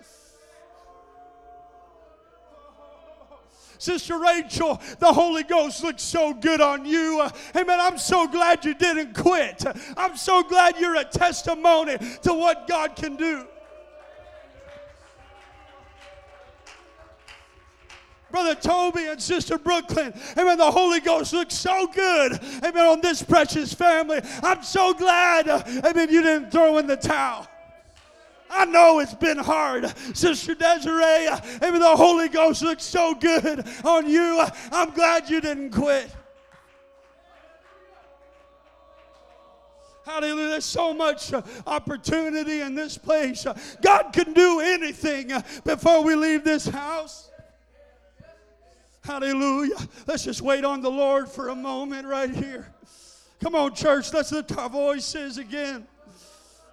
[3.80, 7.26] Sister Rachel, the Holy Ghost looks so good on you.
[7.56, 7.80] Amen.
[7.80, 9.64] I'm so glad you didn't quit.
[9.98, 13.48] I'm so glad you're a testimony to what God can do.
[18.32, 20.14] Brother Toby and Sister Brooklyn.
[20.38, 20.58] Amen.
[20.58, 22.34] The Holy Ghost looks so good.
[22.64, 22.86] Amen.
[22.86, 24.20] On this precious family.
[24.44, 25.48] I'm so glad.
[25.48, 26.10] Amen.
[26.12, 27.48] You didn't throw in the towel.
[28.50, 29.94] I know it's been hard.
[30.16, 31.28] Sister Desiree,
[31.64, 34.44] even the Holy Ghost looks so good on you.
[34.72, 36.10] I'm glad you didn't quit.
[40.10, 40.48] Hallelujah.
[40.48, 43.46] There's so much uh, opportunity in this place.
[43.80, 47.30] God can do anything uh, before we leave this house.
[49.04, 49.78] Hallelujah.
[50.08, 52.74] Let's just wait on the Lord for a moment right here.
[53.40, 54.12] Come on, church.
[54.12, 55.86] Let's lift our voices again.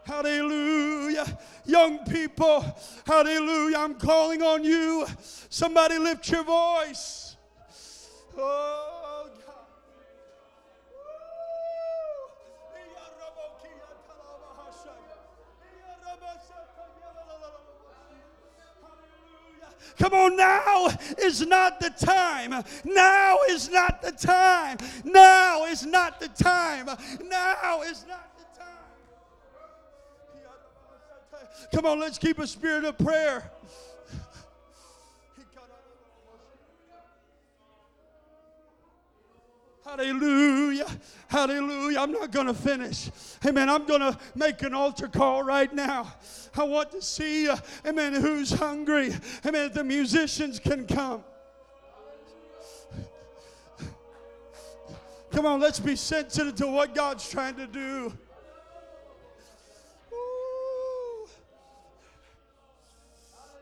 [0.07, 1.37] Hallelujah.
[1.65, 2.65] Young people,
[3.05, 3.79] hallelujah.
[3.79, 5.05] I'm calling on you.
[5.51, 7.37] Somebody lift your voice.
[8.39, 9.55] Oh, God.
[19.99, 20.89] Come on, now
[21.19, 22.63] is not the time.
[22.85, 24.77] Now is not the time.
[25.05, 26.87] Now is not the time.
[27.25, 28.36] Now is not
[31.75, 33.51] Come on, let's keep a spirit of prayer.
[39.85, 40.87] Hallelujah.
[41.29, 42.01] Hallelujah.
[42.01, 43.09] I'm not going to finish.
[43.47, 43.71] Amen.
[43.71, 46.13] I'm going to make an altar call right now.
[46.57, 49.15] I want to see, uh, amen, who's hungry.
[49.47, 49.71] Amen.
[49.73, 51.23] The musicians can come.
[55.31, 58.13] Come on, let's be sensitive to what God's trying to do.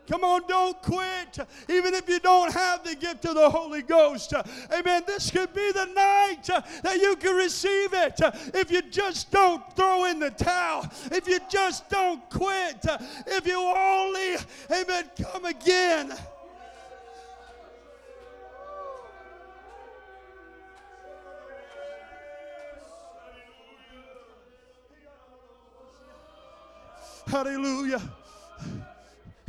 [0.07, 1.39] Come on, don't quit.
[1.67, 4.33] Even if you don't have the gift of the Holy Ghost.
[4.71, 5.03] Amen.
[5.07, 6.43] This could be the night
[6.83, 8.19] that you can receive it.
[8.53, 12.85] If you just don't throw in the towel, if you just don't quit,
[13.27, 14.35] if you only,
[14.71, 16.13] amen, come again.
[27.27, 28.01] Hallelujah.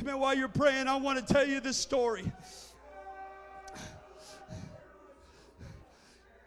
[0.00, 0.18] Amen.
[0.18, 2.30] While you're praying, I want to tell you this story.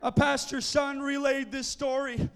[0.02, 2.30] A pastor's son relayed this story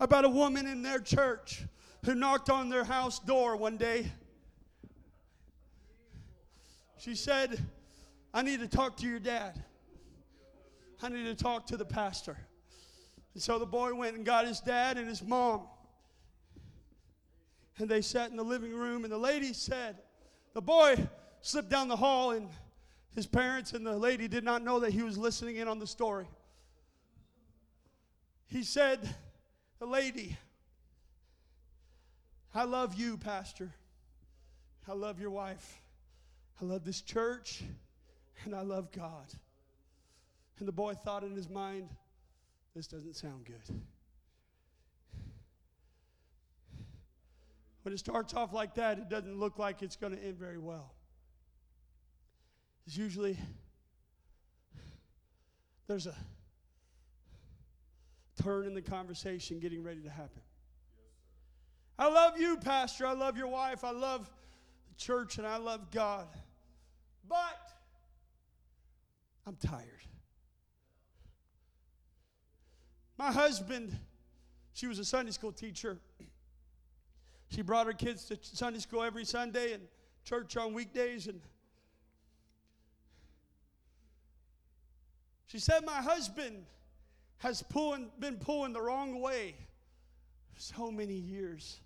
[0.00, 1.64] about a woman in their church
[2.04, 4.10] who knocked on their house door one day.
[6.98, 7.58] She said,
[8.32, 9.62] I need to talk to your dad.
[11.02, 12.38] I need to talk to the pastor.
[13.34, 15.62] And so the boy went and got his dad and his mom.
[17.78, 19.96] And they sat in the living room, and the lady said,
[20.54, 20.96] The boy
[21.40, 22.48] slipped down the hall, and
[23.14, 25.86] his parents and the lady did not know that he was listening in on the
[25.86, 26.26] story.
[28.46, 29.00] He said,
[29.78, 30.36] The lady,
[32.54, 33.72] I love you, Pastor.
[34.88, 35.80] I love your wife.
[36.60, 37.62] I love this church,
[38.44, 39.26] and I love God.
[40.58, 41.88] And the boy thought in his mind,
[42.74, 43.80] This doesn't sound good.
[47.86, 50.58] When it starts off like that, it doesn't look like it's going to end very
[50.58, 50.92] well.
[52.84, 53.38] It's usually
[55.86, 56.14] there's a
[58.42, 60.42] turn in the conversation getting ready to happen.
[61.96, 63.06] I love you, Pastor.
[63.06, 63.84] I love your wife.
[63.84, 64.28] I love
[64.88, 66.26] the church and I love God.
[67.28, 67.70] But
[69.46, 70.02] I'm tired.
[73.16, 73.96] My husband,
[74.72, 76.00] she was a Sunday school teacher.
[77.48, 79.82] She brought her kids to Sunday school every Sunday and
[80.24, 81.26] church on weekdays.
[81.26, 81.40] And
[85.46, 86.64] she said, My husband
[87.38, 89.54] has pulling, been pulling the wrong way
[90.52, 91.80] for so many years.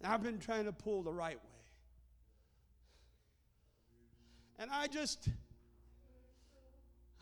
[0.00, 1.50] And I've been trying to pull the right way.
[4.58, 5.28] And I just,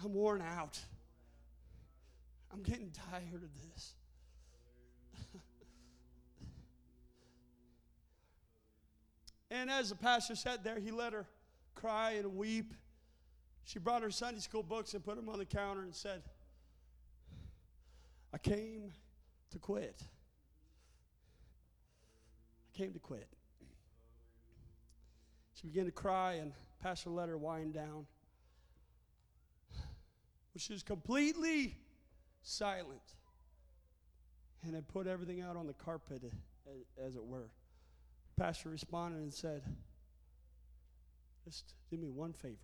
[0.05, 0.79] I'm worn out.
[2.53, 3.95] I'm getting tired of this.
[9.51, 11.27] And as the pastor sat there, he let her
[11.75, 12.75] cry and weep.
[13.65, 16.23] She brought her Sunday school books and put them on the counter and said,
[18.33, 18.93] I came
[19.51, 20.03] to quit.
[22.75, 23.29] I came to quit.
[25.55, 28.07] She began to cry, and Pastor let her wind down.
[30.53, 31.77] But she was completely
[32.43, 33.03] silent
[34.65, 36.23] and had put everything out on the carpet,
[37.05, 37.51] as it were.
[38.39, 39.63] Pastor responded and said,
[41.45, 42.57] Just do me one favor.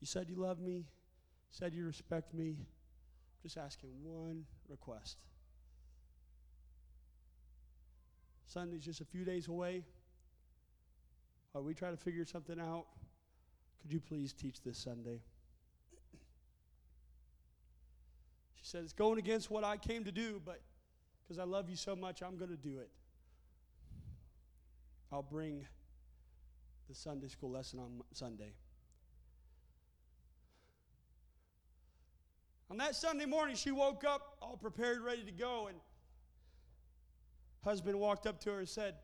[0.00, 0.84] You said you love me,
[1.50, 2.56] said you respect me.
[3.42, 5.16] Just asking one request.
[8.46, 9.82] Sunday's just a few days away.
[11.50, 12.86] While we try to figure something out,
[13.80, 15.20] could you please teach this Sunday?
[18.54, 20.60] She said, It's going against what I came to do, but
[21.22, 22.90] because I love you so much, I'm going to do it.
[25.10, 25.66] I'll bring
[26.88, 28.52] the Sunday school lesson on Sunday.
[32.70, 35.78] On that Sunday morning, she woke up all prepared, ready to go, and
[37.62, 38.94] husband walked up to her and said,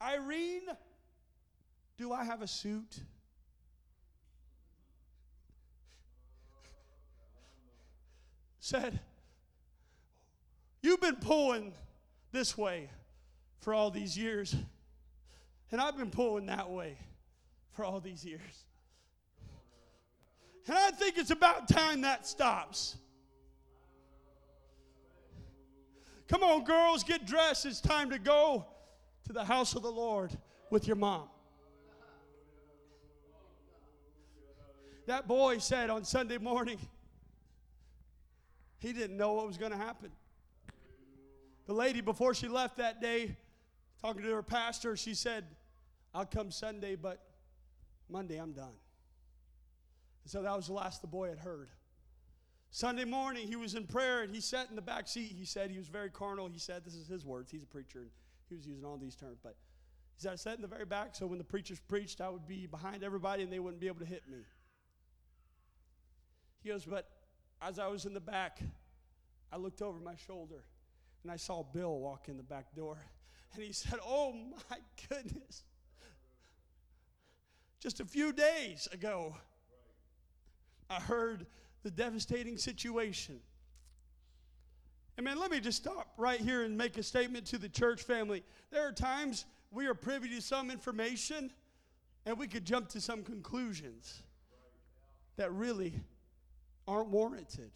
[0.00, 0.68] Irene,
[1.96, 3.00] do I have a suit?
[8.60, 9.00] said,
[10.80, 11.72] You've been pulling
[12.32, 12.90] this way
[13.60, 14.54] for all these years,
[15.72, 16.96] and I've been pulling that way
[17.72, 18.64] for all these years.
[20.66, 22.96] And I think it's about time that stops.
[26.28, 27.64] Come on, girls, get dressed.
[27.64, 28.66] It's time to go
[29.26, 30.30] to the house of the Lord
[30.70, 31.28] with your mom.
[35.06, 36.78] That boy said on Sunday morning,
[38.78, 40.10] he didn't know what was going to happen.
[41.68, 43.36] The lady, before she left that day,
[44.00, 45.44] talking to her pastor, she said,
[46.14, 47.22] I'll come Sunday, but
[48.08, 48.72] Monday I'm done.
[50.24, 51.68] And so that was the last the boy had heard.
[52.70, 55.30] Sunday morning, he was in prayer and he sat in the back seat.
[55.36, 56.48] He said he was very carnal.
[56.48, 57.50] He said, This is his words.
[57.50, 58.10] He's a preacher and
[58.48, 59.36] he was using all these terms.
[59.42, 59.54] But
[60.16, 62.48] he said, I sat in the very back so when the preachers preached, I would
[62.48, 64.38] be behind everybody and they wouldn't be able to hit me.
[66.62, 67.10] He goes, But
[67.60, 68.58] as I was in the back,
[69.52, 70.64] I looked over my shoulder
[71.22, 72.98] and I saw Bill walk in the back door.
[73.54, 74.32] And he said, Oh
[74.70, 75.64] my goodness.
[77.80, 79.36] Just a few days ago,
[80.90, 81.46] I heard
[81.82, 83.40] the devastating situation.
[85.16, 88.02] And man, let me just stop right here and make a statement to the church
[88.02, 88.42] family.
[88.70, 91.50] There are times we are privy to some information
[92.24, 94.22] and we could jump to some conclusions
[95.36, 95.94] that really
[96.86, 97.70] aren't warranted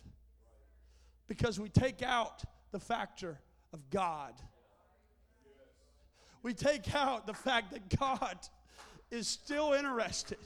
[1.28, 3.38] because we take out the factor
[3.72, 4.34] of God.
[6.42, 8.36] We take out the fact that God
[9.10, 10.38] is still interested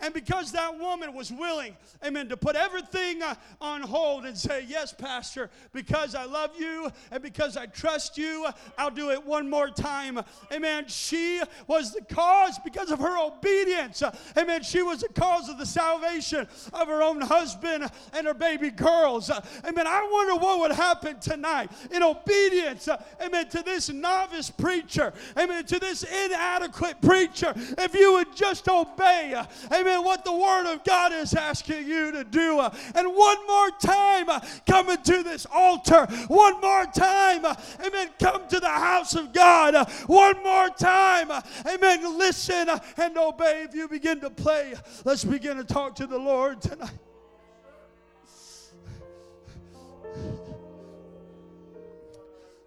[0.00, 4.64] And because that woman was willing, amen, to put everything uh, on hold and say,
[4.68, 9.48] Yes, Pastor, because I love you and because I trust you, I'll do it one
[9.48, 10.20] more time.
[10.52, 10.86] Amen.
[10.88, 14.02] She was the cause because of her obedience.
[14.36, 14.62] Amen.
[14.62, 19.30] She was the cause of the salvation of her own husband and her baby girls.
[19.30, 19.86] Amen.
[19.86, 22.88] I wonder what would happen tonight in obedience,
[23.22, 29.34] amen, to this novice preacher, amen, to this inadequate preacher, if you would just obey,
[29.72, 32.58] amen amen, what the Word of God is asking you to do.
[32.58, 36.06] Uh, and one more time, uh, come into this altar.
[36.28, 37.54] One more time, uh,
[37.84, 39.88] amen, come to the house of God.
[40.06, 41.30] One more time,
[41.66, 43.64] amen, listen and obey.
[43.68, 44.74] If you begin to play,
[45.04, 46.90] let's begin to talk to the Lord tonight.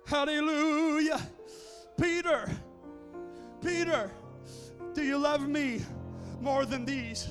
[0.06, 1.20] Hallelujah.
[2.00, 2.50] Peter,
[3.62, 4.10] Peter,
[4.94, 5.82] do you love me?
[6.42, 7.28] More than these.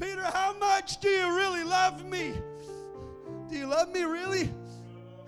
[0.00, 2.34] Peter, how much do you really love me?
[3.50, 4.50] Do you love me really?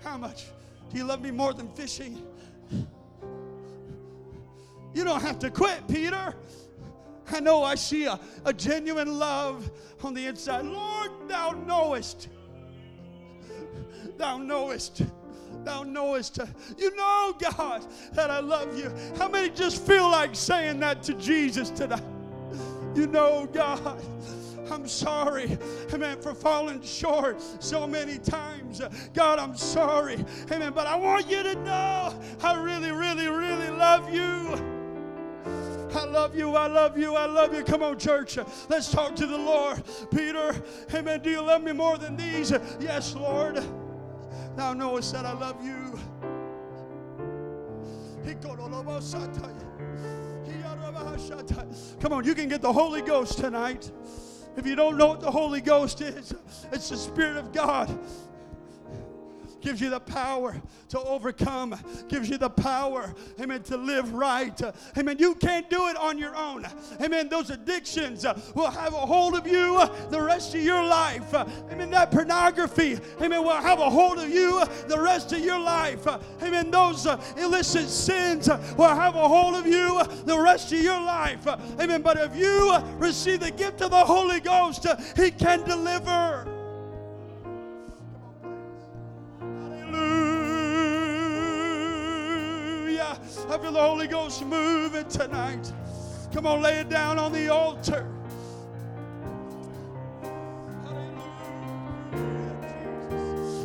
[0.03, 0.45] How much?
[0.89, 2.21] Do you love me more than fishing?
[4.93, 6.35] You don't have to quit, Peter.
[7.31, 9.71] I know I see a, a genuine love
[10.03, 10.65] on the inside.
[10.65, 12.27] Lord, thou knowest.
[14.17, 15.03] Thou knowest
[15.63, 16.39] thou knowest.
[16.77, 18.91] You know, God, that I love you.
[19.17, 21.99] How many just feel like saying that to Jesus today?
[22.95, 24.01] You know, God.
[24.69, 25.57] I'm sorry,
[25.93, 28.81] amen, for falling short so many times.
[29.13, 34.13] God, I'm sorry, amen, but I want you to know I really, really, really love
[34.13, 34.55] you.
[35.93, 37.63] I love you, I love you, I love you.
[37.63, 38.37] Come on, church.
[38.69, 39.83] Let's talk to the Lord.
[40.09, 40.55] Peter,
[40.93, 42.51] amen, do you love me more than these?
[42.79, 43.61] Yes, Lord.
[44.55, 45.99] Thou knowest that I love you.
[51.99, 53.91] Come on, you can get the Holy Ghost tonight.
[54.57, 56.33] If you don't know what the Holy Ghost is,
[56.71, 57.97] it's the Spirit of God
[59.61, 60.59] gives you the power
[60.89, 61.75] to overcome,
[62.07, 64.59] gives you the power, amen, to live right.
[64.97, 65.17] Amen.
[65.19, 66.65] You can't do it on your own.
[67.01, 67.29] Amen.
[67.29, 71.33] Those addictions uh, will have a hold of you the rest of your life.
[71.33, 71.91] Amen.
[71.91, 76.07] That pornography, amen, will have a hold of you the rest of your life.
[76.41, 76.71] Amen.
[76.71, 81.47] Those uh, illicit sins will have a hold of you the rest of your life.
[81.79, 82.01] Amen.
[82.01, 84.85] But if you receive the gift of the Holy Ghost,
[85.15, 86.50] He can deliver.
[93.49, 95.71] I feel the Holy Ghost moving tonight.
[96.33, 98.07] Come on, lay it down on the altar.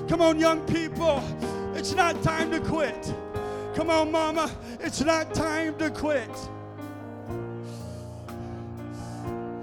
[0.08, 1.22] Come on, young people.
[1.74, 3.14] It's not time to quit.
[3.74, 4.50] Come on, mama.
[4.80, 6.30] It's not time to quit.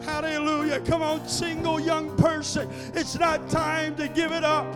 [0.04, 0.80] Hallelujah.
[0.82, 2.70] Come on, single young person.
[2.94, 4.68] It's not time to give it up.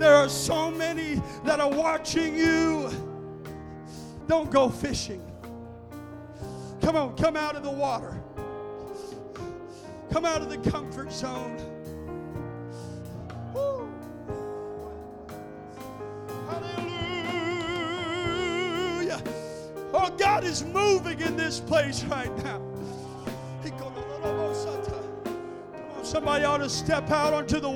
[0.00, 2.90] There are so many that are watching you.
[4.26, 5.22] Don't go fishing.
[6.80, 8.18] Come on, come out of the water.
[10.10, 11.58] Come out of the comfort zone.
[16.48, 18.00] Hallelujah.
[19.92, 22.62] Oh, God is moving in this place right now.
[23.62, 23.92] Come
[25.98, 27.68] on, somebody ought to step out onto the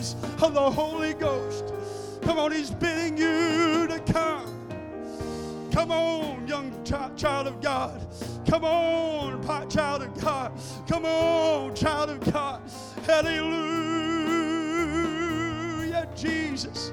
[0.00, 1.74] waves of the Holy Ghost.
[2.22, 4.46] Come on, He's bidding you to come.
[5.72, 8.00] Come on, young ch- child of God.
[8.46, 10.52] Come on, child of God.
[10.88, 12.62] Come on, child of God.
[13.06, 13.58] Hallelujah,
[16.16, 16.92] Jesus.